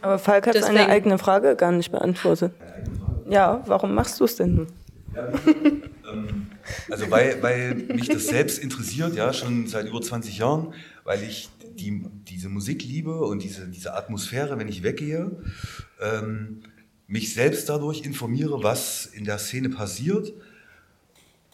[0.00, 0.76] Aber Falk hat Deswegen.
[0.76, 2.52] seine eigene Frage gar nicht beantwortet.
[3.28, 4.66] Ja, warum machst du es denn nun?
[5.14, 5.28] Ja,
[6.12, 6.46] ähm,
[6.90, 10.74] also weil, weil mich das selbst interessiert, ja, schon seit über 20 Jahren,
[11.04, 15.30] weil ich die, diese Musik liebe und diese, diese Atmosphäre, wenn ich weggehe,
[16.00, 16.62] ähm,
[17.06, 20.32] mich selbst dadurch informiere, was in der Szene passiert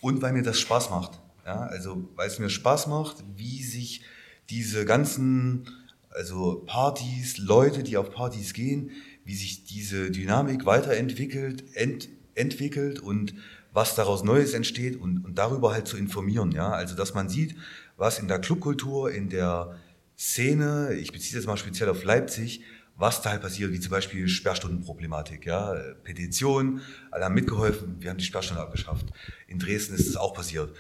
[0.00, 1.20] und weil mir das Spaß macht.
[1.46, 4.02] Ja, also weil es mir Spaß macht, wie sich
[4.50, 5.66] diese ganzen
[6.14, 8.90] also Partys, Leute, die auf Partys gehen,
[9.24, 13.34] wie sich diese Dynamik weiterentwickelt, ent, entwickelt und
[13.72, 16.52] was daraus Neues entsteht und, und darüber halt zu informieren.
[16.52, 16.70] Ja?
[16.70, 17.56] Also dass man sieht,
[17.96, 19.76] was in der Clubkultur, in der
[20.16, 22.62] Szene, ich beziehe das mal speziell auf Leipzig,
[22.96, 28.18] was da halt passiert, wie zum Beispiel Sperrstundenproblematik, ja, Petition, alle haben mitgeholfen, wir haben
[28.18, 29.06] die Sperrstunde abgeschafft.
[29.48, 30.72] In Dresden ist es auch passiert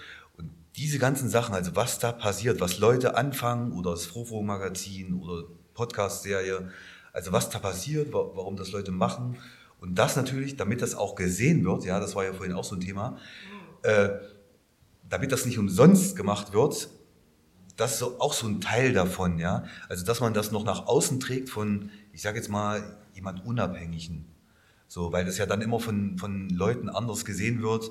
[0.76, 5.44] diese ganzen Sachen, also was da passiert, was Leute anfangen oder das Frofo-Magazin oder
[5.74, 6.70] Podcast-Serie,
[7.12, 9.36] also was da passiert, warum das Leute machen
[9.80, 12.74] und das natürlich, damit das auch gesehen wird, ja, das war ja vorhin auch so
[12.74, 13.18] ein Thema,
[13.82, 14.10] äh,
[15.08, 16.88] damit das nicht umsonst gemacht wird,
[17.76, 21.20] das ist auch so ein Teil davon, ja, also dass man das noch nach außen
[21.20, 24.26] trägt von, ich sage jetzt mal, jemand Unabhängigen,
[24.88, 27.90] so, weil das ja dann immer von, von Leuten anders gesehen wird,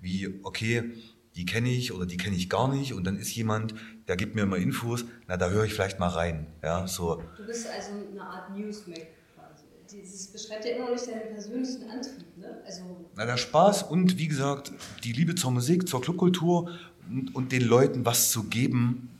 [0.00, 0.92] wie, okay,
[1.36, 3.74] die kenne ich oder die kenne ich gar nicht und dann ist jemand,
[4.06, 6.46] der gibt mir immer Infos, na da höre ich vielleicht mal rein.
[6.62, 7.22] Ja, so.
[7.36, 10.00] Du bist also eine Art Newsmack quasi.
[10.00, 12.62] Das beschreibt ja immer noch nicht deinen persönlichen Antrieb, ne?
[12.64, 14.72] Also na, der Spaß und wie gesagt,
[15.02, 16.70] die Liebe zur Musik, zur Clubkultur
[17.08, 19.10] und, und den Leuten was zu geben,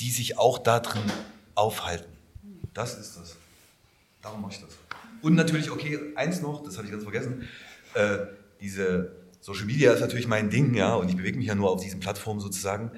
[0.00, 1.02] die sich auch da drin
[1.54, 2.12] aufhalten.
[2.74, 3.36] Das ist das.
[4.20, 4.70] Darum mache ich das.
[5.22, 7.48] Und natürlich, okay, eins noch, das habe ich ganz vergessen,
[7.94, 8.18] äh,
[8.60, 9.12] diese
[9.46, 12.00] Social Media ist natürlich mein Ding, ja, und ich bewege mich ja nur auf diesen
[12.00, 12.90] Plattformen sozusagen.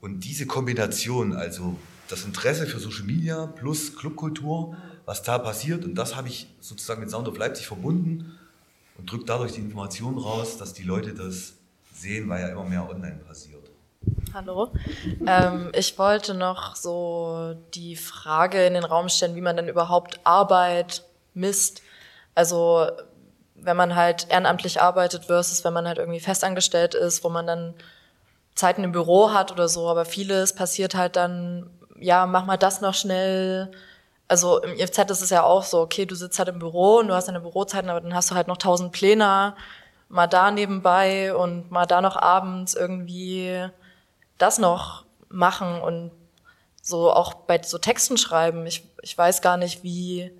[0.00, 1.78] Und diese Kombination, also
[2.08, 7.00] das Interesse für Social Media plus Clubkultur, was da passiert, und das habe ich sozusagen
[7.00, 8.36] mit Sound of Leipzig verbunden
[8.98, 11.52] und drücke dadurch die Information raus, dass die Leute das
[11.94, 13.62] sehen, weil ja immer mehr online passiert.
[14.32, 14.72] Hallo.
[15.28, 20.18] Ähm, ich wollte noch so die Frage in den Raum stellen, wie man denn überhaupt
[20.24, 21.82] Arbeit misst.
[22.34, 22.88] Also
[23.64, 27.74] wenn man halt ehrenamtlich arbeitet versus wenn man halt irgendwie festangestellt ist, wo man dann
[28.54, 32.80] Zeiten im Büro hat oder so, aber vieles passiert halt dann, ja, mach mal das
[32.80, 33.70] noch schnell.
[34.28, 37.08] Also im IFZ ist es ja auch so, okay, du sitzt halt im Büro und
[37.08, 39.56] du hast deine Bürozeiten, aber dann hast du halt noch tausend Pläne,
[40.08, 43.66] mal da nebenbei und mal da noch abends irgendwie
[44.38, 46.10] das noch machen und
[46.82, 48.66] so auch bei so Texten schreiben.
[48.66, 50.30] Ich, ich weiß gar nicht, wie,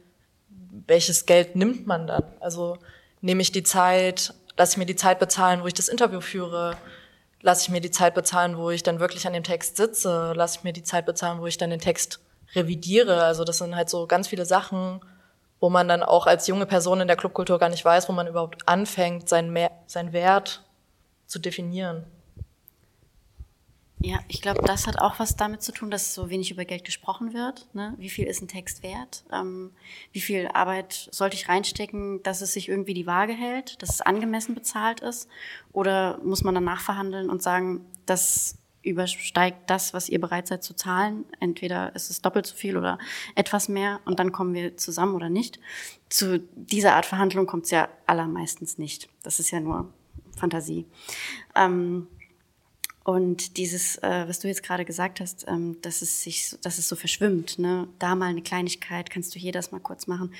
[0.87, 2.25] welches Geld nimmt man dann?
[2.41, 2.79] Also
[3.25, 6.77] nehme ich die Zeit, lasse ich mir die Zeit bezahlen, wo ich das Interview führe,
[7.41, 10.59] lasse ich mir die Zeit bezahlen, wo ich dann wirklich an dem Text sitze, lasse
[10.59, 12.21] ich mir die Zeit bezahlen, wo ich dann den Text
[12.55, 13.25] revidiere.
[13.25, 15.01] Also das sind halt so ganz viele Sachen,
[15.59, 18.27] wo man dann auch als junge Person in der Clubkultur gar nicht weiß, wo man
[18.27, 20.63] überhaupt anfängt, seinen, seinen Wert
[21.27, 22.05] zu definieren.
[24.05, 26.85] Ja, ich glaube, das hat auch was damit zu tun, dass so wenig über Geld
[26.85, 27.67] gesprochen wird.
[27.73, 27.95] Ne?
[27.97, 29.25] Wie viel ist ein Text wert?
[29.33, 29.71] Ähm,
[30.13, 34.01] wie viel Arbeit sollte ich reinstecken, dass es sich irgendwie die Waage hält, dass es
[34.03, 35.27] angemessen bezahlt ist?
[35.73, 40.77] Oder muss man danach verhandeln und sagen, das übersteigt das, was ihr bereit seid zu
[40.77, 41.25] zahlen?
[41.41, 42.99] Entweder ist es doppelt so viel oder
[43.37, 45.61] etwas mehr und dann kommen wir zusammen oder nicht.
[46.11, 49.09] Zu dieser Art Verhandlung kommt es ja allermeistens nicht.
[49.23, 49.91] Das ist ja nur
[50.37, 50.85] Fantasie.
[51.55, 52.09] Ähm,
[53.05, 56.89] und dieses, äh, was du jetzt gerade gesagt hast, ähm, dass es sich, dass es
[56.89, 57.87] so verschwimmt, ne?
[57.99, 60.33] Da mal eine Kleinigkeit, kannst du hier das mal kurz machen.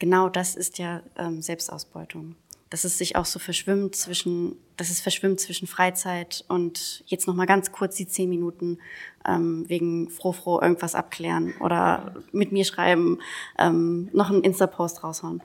[0.00, 2.34] Genau das ist ja ähm, Selbstausbeutung.
[2.70, 7.34] Dass es sich auch so verschwimmt zwischen, dass es verschwimmt zwischen Freizeit und jetzt noch
[7.34, 8.78] mal ganz kurz die zehn Minuten
[9.24, 13.20] ähm, wegen froh froh irgendwas abklären oder mit mir schreiben,
[13.58, 15.40] ähm, noch einen Insta-Post raushauen.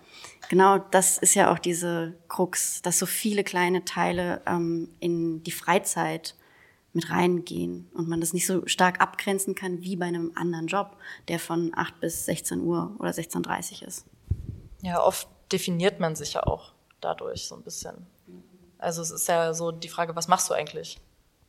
[0.49, 5.51] Genau, das ist ja auch diese Krux, dass so viele kleine Teile ähm, in die
[5.51, 6.33] Freizeit
[6.93, 10.97] mit reingehen und man das nicht so stark abgrenzen kann wie bei einem anderen Job,
[11.27, 14.05] der von 8 bis 16 Uhr oder 16.30 Uhr ist.
[14.81, 18.07] Ja, oft definiert man sich ja auch dadurch so ein bisschen.
[18.77, 20.99] Also es ist ja so die Frage, was machst du eigentlich?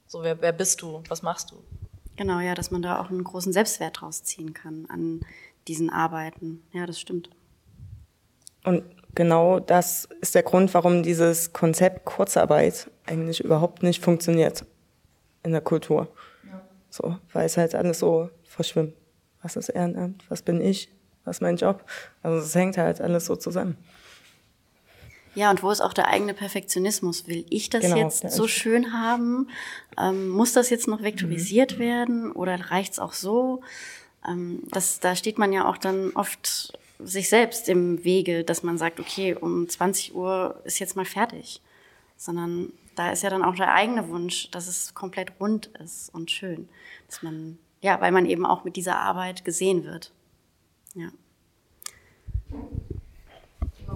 [0.07, 1.03] So, wer, wer bist du?
[1.09, 1.57] Was machst du?
[2.17, 5.21] Genau, ja, dass man da auch einen großen Selbstwert rausziehen kann an
[5.69, 6.63] diesen Arbeiten.
[6.73, 7.31] Ja, das stimmt.
[8.65, 8.83] Und
[9.15, 14.65] genau das ist der Grund, warum dieses Konzept Kurzarbeit eigentlich überhaupt nicht funktioniert
[15.49, 16.09] in der Kultur.
[16.47, 16.61] Ja.
[16.91, 18.95] So, weil es halt alles so verschwimmt.
[19.43, 20.25] Was ist Ehrenamt?
[20.29, 20.91] Was bin ich?
[21.25, 21.85] Was ist mein Job?
[22.23, 23.77] Also es hängt halt alles so zusammen.
[25.35, 27.29] Ja, und wo ist auch der eigene Perfektionismus?
[27.29, 29.49] Will ich das genau, jetzt so schön haben?
[29.97, 31.83] Ähm, muss das jetzt noch vektorisiert mhm.
[31.83, 33.61] werden oder reicht es auch so?
[34.27, 38.79] Ähm, das, da steht man ja auch dann oft sich selbst im Wege, dass man
[38.79, 41.63] sagt, okay, um 20 Uhr ist jetzt mal fertig.
[42.17, 46.31] Sondern da ist ja dann auch der eigene Wunsch, dass es komplett rund ist und
[46.31, 46.69] schön.
[47.07, 50.13] Dass man, ja, weil man eben auch mit dieser Arbeit gesehen wird.
[50.95, 51.11] Ja.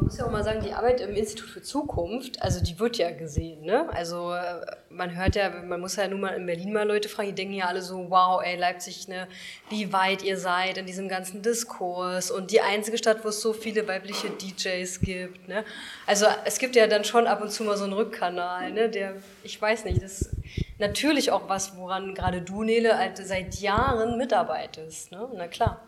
[0.02, 3.12] Muss ja auch mal sagen, die Arbeit im Institut für Zukunft, also die wird ja
[3.12, 3.88] gesehen, ne?
[3.94, 7.28] Also äh, man hört ja, man muss ja nun mal in Berlin mal Leute fragen,
[7.28, 9.28] die denken ja alle so, wow, ey, Leipzig, ne,
[9.70, 13.52] wie weit ihr seid in diesem ganzen Diskurs und die einzige Stadt, wo es so
[13.52, 15.64] viele weibliche DJs gibt, ne?
[16.06, 19.14] Also es gibt ja dann schon ab und zu mal so einen Rückkanal, ne, der,
[19.44, 20.30] ich weiß nicht, das ist
[20.78, 25.28] natürlich auch was, woran gerade du, Nele, halt seit Jahren mitarbeitest, ne?
[25.34, 25.80] Na klar.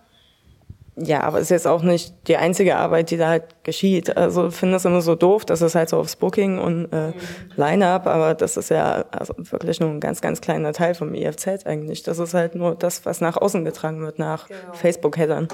[0.97, 4.17] Ja, aber es ist jetzt auch nicht die einzige Arbeit, die da halt geschieht.
[4.17, 7.13] Also ich finde das immer so doof, dass es halt so aufs Booking und äh,
[7.57, 11.67] Line-Up, aber das ist ja also wirklich nur ein ganz, ganz kleiner Teil vom IFZ
[11.67, 12.05] eigentlich.
[12.05, 14.73] Das ist halt nur das, was nach außen getragen wird, nach genau.
[14.73, 15.49] Facebook-Headern.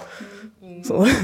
[0.61, 0.85] Mhm.
[0.85, 1.07] So.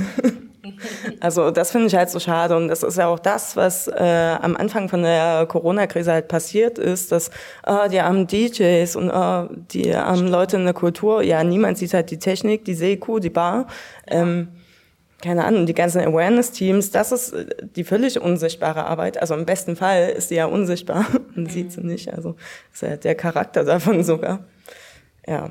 [1.21, 4.37] Also das finde ich halt so schade und das ist ja auch das, was äh,
[4.41, 7.31] am Anfang von der Corona-Krise halt passiert ist, dass
[7.65, 11.95] äh, die armen DJs und äh, die armen Leute in der Kultur, ja, niemand sieht
[11.95, 13.67] halt die Technik, die Seku, die Bar,
[14.07, 14.49] ähm,
[15.23, 19.21] keine Ahnung, die ganzen Awareness-Teams, das ist äh, die völlig unsichtbare Arbeit.
[19.21, 21.07] Also im besten Fall ist sie ja unsichtbar
[21.37, 22.13] und sieht sie nicht.
[22.13, 22.37] Also
[22.73, 24.45] ist ja der Charakter davon sogar.
[25.27, 25.51] Ja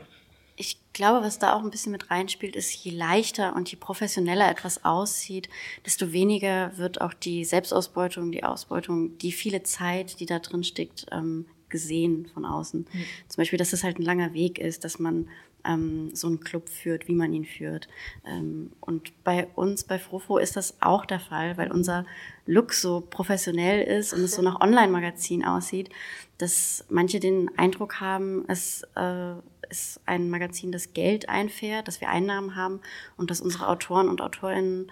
[0.95, 4.83] glaube, was da auch ein bisschen mit reinspielt, ist, je leichter und je professioneller etwas
[4.85, 5.49] aussieht,
[5.85, 11.05] desto weniger wird auch die Selbstausbeutung, die Ausbeutung, die viele Zeit, die da drin steckt,
[11.11, 12.87] ähm, gesehen von außen.
[12.91, 13.05] Mhm.
[13.27, 15.27] Zum Beispiel, dass es halt ein langer Weg ist, dass man
[15.65, 17.89] ähm, so einen Club führt, wie man ihn führt.
[18.25, 22.05] Ähm, und bei uns, bei Frofo, ist das auch der Fall, weil unser
[22.45, 25.89] Look so professionell ist und es so nach Online-Magazin aussieht,
[26.37, 29.33] dass manche den Eindruck haben, es äh,
[29.69, 32.81] ist ein Magazin, das Geld einfährt, dass wir Einnahmen haben
[33.17, 34.91] und dass unsere Autoren und Autorinnen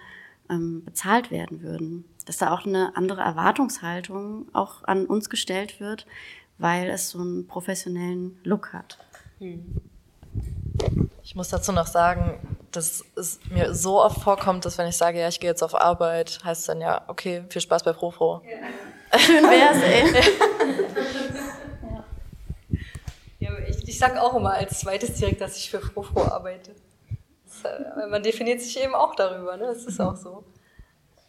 [0.50, 2.04] ähm, bezahlt werden würden.
[2.26, 6.06] Dass da auch eine andere Erwartungshaltung auch an uns gestellt wird,
[6.58, 8.98] weil es so einen professionellen Look hat.
[11.22, 12.38] Ich muss dazu noch sagen,
[12.70, 15.74] dass es mir so oft vorkommt, dass wenn ich sage, ja, ich gehe jetzt auf
[15.74, 18.42] Arbeit, heißt es dann ja, okay, viel Spaß bei Frofro.
[18.44, 19.18] Ja.
[19.18, 20.04] Schön wär's, ey.
[23.38, 26.74] ja, ich, ich sag auch immer als zweites direkt, dass ich für Frofro arbeite.
[27.44, 29.66] Das, äh, man definiert sich eben auch darüber, ne?
[29.66, 30.44] Das ist auch so.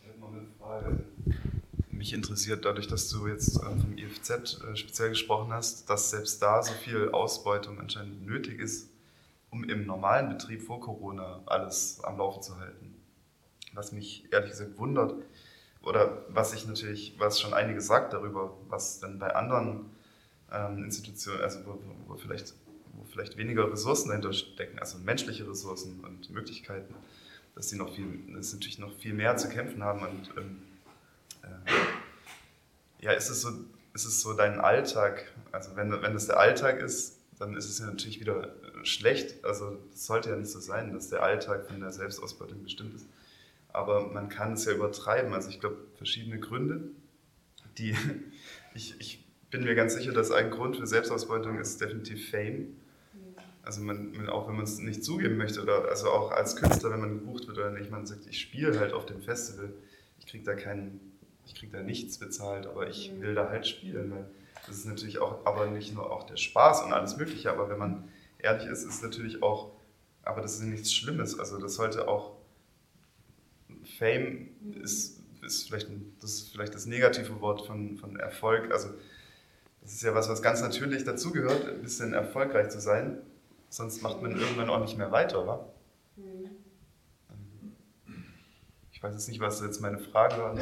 [0.02, 1.04] Ich habe noch eine Frage.
[1.92, 6.42] Mich interessiert dadurch, dass du jetzt ähm, vom IFZ äh, speziell gesprochen hast, dass selbst
[6.42, 8.90] da so viel Ausbeutung anscheinend nötig ist,
[9.50, 12.96] um im normalen Betrieb vor Corona alles am Laufen zu halten.
[13.74, 15.16] Was mich ehrlich gesagt wundert,
[15.86, 19.95] oder was ich natürlich, was schon einiges sagt darüber, was denn bei anderen
[20.52, 22.54] ähm, Institutionen, also wo, wo, vielleicht,
[22.94, 26.94] wo vielleicht weniger Ressourcen dahinter stecken, also menschliche Ressourcen und Möglichkeiten,
[27.56, 30.62] dass sie noch viel, dass natürlich noch viel mehr zu kämpfen haben und ähm,
[31.44, 33.50] äh, ja, ist es so,
[33.94, 37.80] ist es so dein Alltag, also wenn, wenn das der Alltag ist, dann ist es
[37.80, 39.44] ja natürlich wieder schlecht.
[39.44, 43.06] Also es sollte ja nicht so sein, dass der Alltag von der Selbstausbeutung bestimmt ist.
[43.70, 45.34] Aber man kann es ja übertreiben.
[45.34, 46.90] Also ich glaube, verschiedene Gründe,
[47.78, 47.96] die
[48.74, 49.25] ich, ich
[49.56, 52.76] bin mir ganz sicher, dass ein Grund für Selbstausbeutung ist definitiv Fame.
[53.64, 57.00] Also man, auch wenn man es nicht zugeben möchte oder also auch als Künstler, wenn
[57.00, 59.74] man gebucht wird oder nicht, man sagt, ich spiele halt auf dem Festival,
[60.20, 61.00] ich kriege da keinen,
[61.46, 64.30] ich kriege da nichts bezahlt, aber ich will da halt spielen, weil
[64.68, 67.80] das ist natürlich auch, aber nicht nur auch der Spaß und alles Mögliche, aber wenn
[67.80, 69.72] man ehrlich ist, ist natürlich auch,
[70.24, 71.40] aber das ist nichts Schlimmes.
[71.40, 72.36] Also das sollte auch,
[73.98, 74.50] Fame
[74.82, 75.88] ist, ist vielleicht,
[76.20, 78.72] das ist vielleicht das negative Wort von, von Erfolg.
[78.74, 78.90] Also
[79.86, 83.20] das ist ja was, was ganz natürlich dazugehört, ein bisschen erfolgreich zu sein.
[83.70, 85.64] Sonst macht man irgendwann auch nicht mehr weiter, wa?
[88.92, 90.56] Ich weiß jetzt nicht, was jetzt meine Frage war.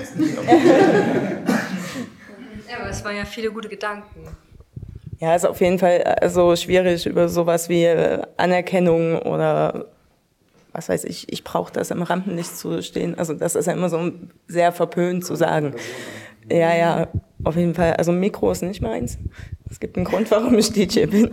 [2.69, 4.27] ja, aber es waren ja viele gute Gedanken.
[5.19, 9.85] Ja, ist auf jeden Fall also schwierig über sowas wie äh, Anerkennung oder
[10.73, 13.17] was weiß ich, ich brauche das im Rampenlicht zu stehen.
[13.17, 14.11] Also das ist ja immer so
[14.47, 15.75] sehr verpönt zu sagen.
[16.49, 17.07] Ja, ja,
[17.43, 17.93] auf jeden Fall.
[17.93, 19.17] Also Mikro ist nicht meins.
[19.69, 21.29] Es gibt einen Grund, warum ich DJ bin.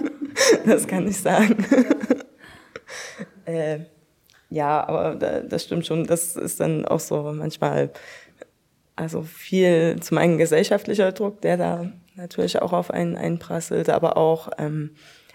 [0.66, 1.64] das kann ich sagen.
[3.44, 3.80] äh,
[4.50, 6.06] ja, aber das stimmt schon.
[6.06, 7.90] Das ist dann auch so manchmal,
[8.94, 14.48] also viel zum einen gesellschaftlicher Druck, der da natürlich auch auf einen einprasselt, aber auch
[14.58, 14.90] ähm,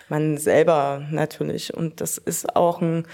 [0.09, 1.74] man selber natürlich.
[1.74, 3.05] Und das ist auch ein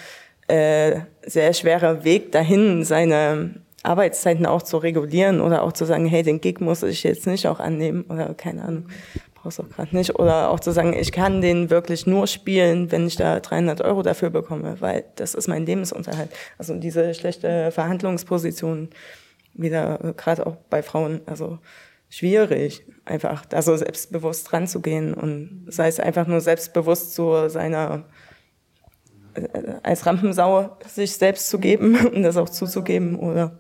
[0.48, 6.24] äh, sehr schwerer Weg dahin, seine Arbeitszeiten auch zu regulieren oder auch zu sagen, hey,
[6.24, 8.88] den Gig muss ich jetzt nicht auch annehmen oder keine Ahnung,
[9.36, 10.16] brauchst auch gerade nicht.
[10.20, 14.02] Oder auch zu sagen, ich kann den wirklich nur spielen, wenn ich da 300 Euro
[14.02, 16.30] dafür bekomme, weil das ist mein Lebensunterhalt.
[16.58, 18.90] Also diese schlechte Verhandlungsposition,
[19.54, 21.60] wieder gerade auch bei Frauen, also
[22.10, 27.50] schwierig, einfach da so selbstbewusst dran zu gehen und sei es einfach nur selbstbewusst zu
[27.50, 28.06] seiner
[29.34, 29.48] äh,
[29.84, 33.60] als Rampensau sich selbst zu geben und das auch zuzugeben oder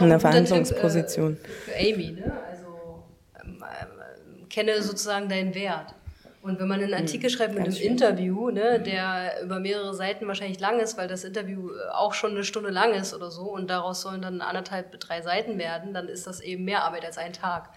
[0.00, 1.36] in der Verhandlungsposition.
[1.36, 2.32] Tipp, äh, für Amy, ne?
[2.50, 3.04] Also
[3.42, 5.94] ähm, äh, kenne sozusagen deinen Wert.
[6.40, 7.88] Und wenn man einen Artikel hm, schreibt mit einem schön.
[7.88, 12.30] Interview, ne, der über mehrere Seiten wahrscheinlich lang ist, weil das Interview äh, auch schon
[12.30, 16.08] eine Stunde lang ist oder so, und daraus sollen dann anderthalb, drei Seiten werden, dann
[16.08, 17.70] ist das eben mehr Arbeit als ein Tag.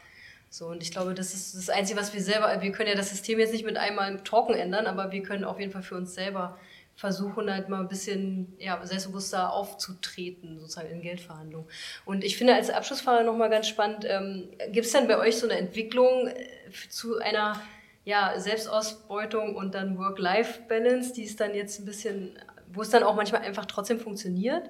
[0.49, 3.09] So, und ich glaube, das ist das Einzige, was wir selber, wir können ja das
[3.09, 6.13] System jetzt nicht mit einmal Talken ändern, aber wir können auf jeden Fall für uns
[6.13, 6.57] selber
[7.02, 11.68] versuchen halt mal ein bisschen ja, selbstbewusster aufzutreten, sozusagen in Geldverhandlungen.
[12.06, 15.47] Und ich finde als Abschlussfrage nochmal ganz spannend, ähm, gibt es denn bei euch so
[15.49, 16.45] eine Entwicklung äh,
[16.89, 17.60] zu einer
[18.06, 22.38] ja, Selbstausbeutung und dann Work-Life-Balance, die ist dann jetzt ein bisschen,
[22.72, 24.70] wo es dann auch manchmal einfach trotzdem funktioniert.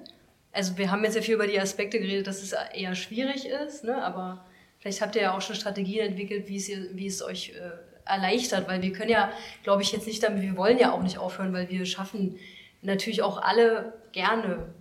[0.52, 3.84] Also wir haben jetzt ja viel über die Aspekte geredet, dass es eher schwierig ist,
[3.84, 4.02] ne?
[4.02, 4.42] aber
[4.78, 8.68] vielleicht habt ihr ja auch schon Strategien entwickelt, wie es, wie es euch äh, erleichtert,
[8.68, 9.32] weil wir können ja,
[9.62, 12.38] glaube ich, jetzt nicht damit, wir wollen ja auch nicht aufhören, weil wir schaffen
[12.82, 14.74] natürlich auch alle gerne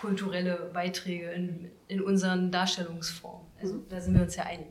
[0.00, 3.46] kulturelle Beiträge in, in unseren Darstellungsformen.
[3.60, 4.66] Also da sind wir uns ja einig.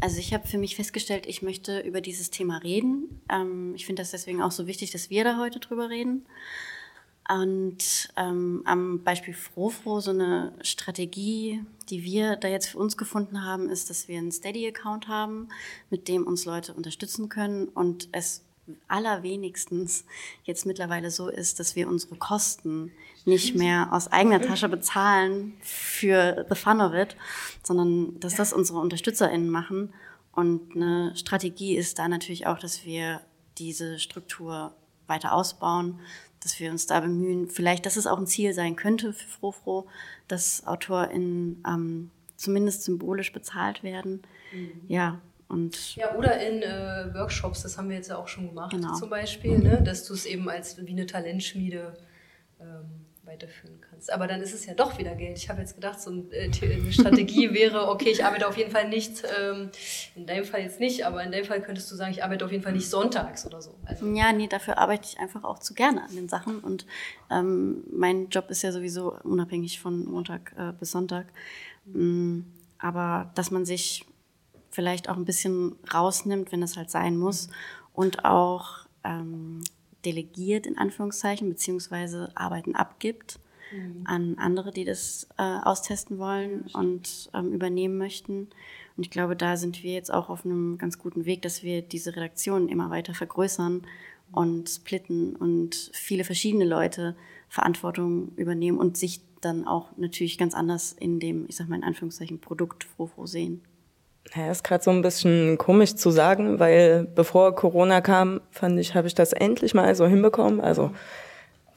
[0.00, 3.20] Also ich habe für mich festgestellt, ich möchte über dieses Thema reden.
[3.30, 6.26] Ähm, ich finde das deswegen auch so wichtig, dass wir da heute drüber reden.
[7.32, 13.42] Und ähm, am Beispiel Frofro, so eine Strategie, die wir da jetzt für uns gefunden
[13.42, 15.48] haben, ist, dass wir einen Steady-Account haben,
[15.88, 18.44] mit dem uns Leute unterstützen können und es
[18.86, 20.04] allerwenigstens
[20.44, 22.92] jetzt mittlerweile so ist, dass wir unsere Kosten
[23.24, 27.16] nicht mehr aus eigener Tasche bezahlen für the fun of it,
[27.62, 29.94] sondern dass das unsere UnterstützerInnen machen.
[30.32, 33.22] Und eine Strategie ist da natürlich auch, dass wir
[33.58, 34.74] diese Struktur
[35.06, 35.98] weiter ausbauen,
[36.42, 39.86] dass wir uns da bemühen, vielleicht, dass es auch ein Ziel sein könnte für Frofro,
[40.28, 44.22] dass AutorInnen ähm, zumindest symbolisch bezahlt werden.
[44.52, 44.70] Mhm.
[44.88, 48.72] Ja, Und ja, oder in äh, Workshops, das haben wir jetzt ja auch schon gemacht,
[48.72, 48.94] Genau.
[48.94, 49.82] zum Beispiel, ne?
[49.82, 51.96] dass du es eben als wie eine Talentschmiede
[52.60, 54.12] ähm, weiterführen kannst.
[54.12, 55.38] Aber dann ist es ja doch wieder Geld.
[55.38, 58.88] Ich habe jetzt gedacht, so äh, eine Strategie wäre, okay, ich arbeite auf jeden Fall
[58.88, 59.70] nicht, ähm,
[60.16, 62.50] in deinem Fall jetzt nicht, aber in deinem Fall könntest du sagen, ich arbeite auf
[62.50, 63.76] jeden Fall nicht sonntags oder so.
[63.84, 66.58] Also, Ja, nee, dafür arbeite ich einfach auch zu gerne an den Sachen.
[66.58, 66.86] Und
[67.30, 71.26] ähm, mein Job ist ja sowieso unabhängig von Montag äh, bis Sonntag.
[71.84, 72.40] Mm,
[72.78, 74.04] aber dass man sich
[74.70, 77.48] vielleicht auch ein bisschen rausnimmt, wenn es halt sein muss.
[77.92, 79.62] Und auch ähm,
[80.04, 83.38] delegiert, in Anführungszeichen, beziehungsweise Arbeiten abgibt
[84.04, 88.48] an andere, die das äh, austesten wollen und ähm, übernehmen möchten.
[88.96, 91.82] Und ich glaube, da sind wir jetzt auch auf einem ganz guten Weg, dass wir
[91.82, 93.82] diese Redaktion immer weiter vergrößern
[94.32, 97.16] und splitten und viele verschiedene Leute
[97.48, 101.84] Verantwortung übernehmen und sich dann auch natürlich ganz anders in dem, ich sag mal in
[101.84, 103.62] Anführungszeichen, Produkt Frofro sehen.
[104.34, 108.94] Ja, ist gerade so ein bisschen komisch zu sagen, weil bevor Corona kam, fand ich,
[108.94, 110.60] habe ich das endlich mal so hinbekommen.
[110.60, 110.90] Also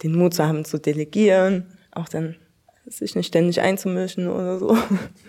[0.03, 2.35] den Mut zu haben zu delegieren, auch dann
[2.85, 4.77] sich nicht ständig einzumischen oder so.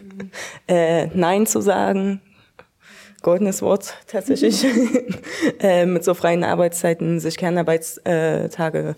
[0.69, 2.21] äh, Nein zu sagen,
[3.23, 4.65] goldenes Wort tatsächlich,
[5.61, 8.95] äh, mit so freien Arbeitszeiten sich Kernarbeitstage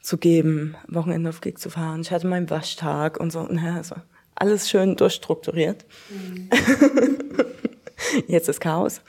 [0.00, 2.00] zu geben, Wochenende auf Gig zu fahren.
[2.00, 3.44] Ich hatte meinen Waschtag und so.
[3.44, 3.94] Naja, also
[4.34, 5.84] alles schön durchstrukturiert.
[8.26, 9.00] Jetzt ist Chaos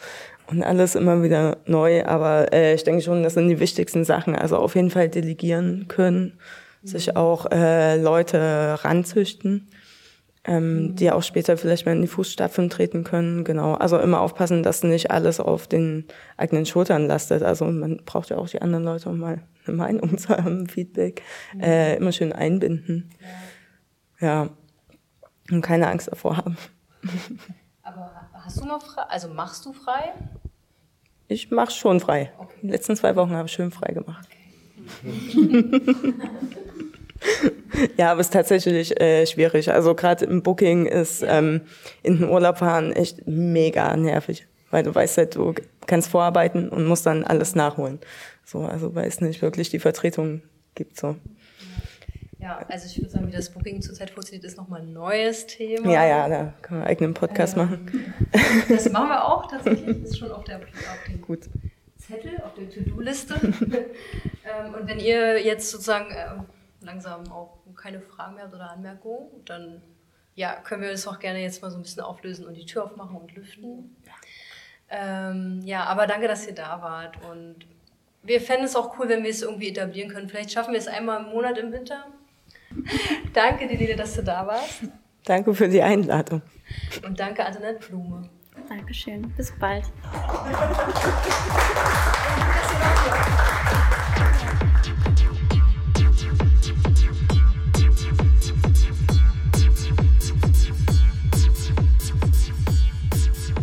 [0.47, 2.05] und alles immer wieder neu.
[2.05, 4.35] Aber äh, ich denke schon, das sind die wichtigsten Sachen.
[4.35, 6.39] Also auf jeden Fall delegieren können,
[6.83, 9.69] sich auch äh, Leute ranzüchten,
[10.45, 13.43] ähm, die auch später vielleicht mal in die Fußstapfen treten können.
[13.43, 13.73] Genau.
[13.73, 16.05] Also immer aufpassen, dass nicht alles auf den
[16.37, 17.43] eigenen Schultern lastet.
[17.43, 21.21] Also man braucht ja auch die anderen Leute, um mal eine Meinung zu haben, Feedback.
[21.59, 23.09] Äh, immer schön einbinden.
[24.19, 24.49] Ja.
[25.51, 26.57] Und keine Angst davor haben.
[27.83, 29.03] aber hast du noch frei?
[29.03, 30.13] Also machst du frei?
[31.27, 32.31] Ich mache schon frei.
[32.61, 34.27] Die letzten zwei Wochen habe ich schön frei gemacht.
[37.97, 39.71] ja, aber es ist tatsächlich äh, schwierig.
[39.71, 41.61] Also gerade im Booking ist ähm,
[42.03, 45.53] in den Urlaub fahren echt mega nervig, weil du weißt halt, du
[45.87, 47.99] kannst vorarbeiten und musst dann alles nachholen.
[48.45, 50.41] So, also weil es nicht wirklich die Vertretung
[50.75, 50.99] gibt.
[50.99, 51.15] So.
[52.43, 55.89] Ja, also ich würde sagen, wie das Booking zurzeit funktioniert, ist nochmal ein neues Thema.
[55.89, 58.13] Ja, ja, da können wir einen eigenen Podcast Ähm, machen.
[58.67, 60.03] Das machen wir auch tatsächlich.
[60.03, 61.49] Ist schon auf, der, auf dem Gut.
[61.97, 63.35] Zettel, auf der To-Do-Liste.
[63.41, 66.45] ähm, und wenn ihr jetzt sozusagen ähm,
[66.81, 69.81] langsam auch keine Fragen mehr habt oder Anmerkungen, dann
[70.35, 72.83] ja, können wir das auch gerne jetzt mal so ein bisschen auflösen und die Tür
[72.83, 73.95] aufmachen und lüften.
[74.89, 77.15] Ähm, ja, aber danke, dass ihr da wart.
[77.31, 77.65] Und
[78.21, 80.27] wir fänden es auch cool, wenn wir es irgendwie etablieren können.
[80.27, 82.05] Vielleicht schaffen wir es einmal im Monat im Winter.
[83.33, 84.83] danke, Delile, dass du da warst.
[85.25, 86.41] Danke für die Einladung.
[87.05, 88.29] Und danke, Antoinette Blume.
[88.69, 89.33] Dankeschön.
[89.35, 89.85] Bis bald.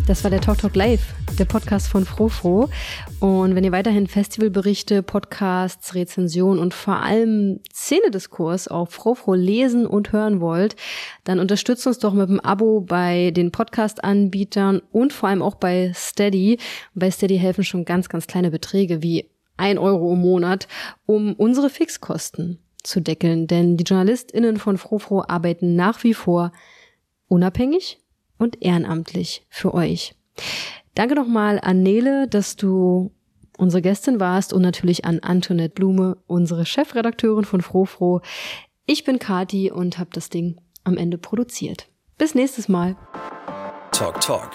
[0.06, 2.68] Das war der Talk Talk Live, der Podcast von Frofro.
[3.18, 10.12] Und wenn ihr weiterhin Festivalberichte, Podcasts, Rezensionen und vor allem Szenediskurs auf Frofro lesen und
[10.12, 10.76] hören wollt,
[11.24, 15.92] dann unterstützt uns doch mit dem Abo bei den Podcast-Anbietern und vor allem auch bei
[15.94, 16.58] Steady.
[16.94, 20.68] Bei Steady helfen schon ganz, ganz kleine Beträge wie ein Euro im Monat,
[21.06, 23.46] um unsere Fixkosten zu deckeln.
[23.46, 26.52] Denn die JournalistInnen von Frofro arbeiten nach wie vor
[27.28, 27.98] unabhängig
[28.36, 30.14] und ehrenamtlich für euch.
[30.94, 33.12] Danke nochmal an Nele, dass du
[33.56, 38.22] unsere Gästin warst und natürlich an Antoinette Blume, unsere Chefredakteurin von Frofro.
[38.86, 41.88] Ich bin Kati und habe das Ding am Ende produziert.
[42.18, 42.96] Bis nächstes Mal.
[43.92, 44.50] Talk Talk.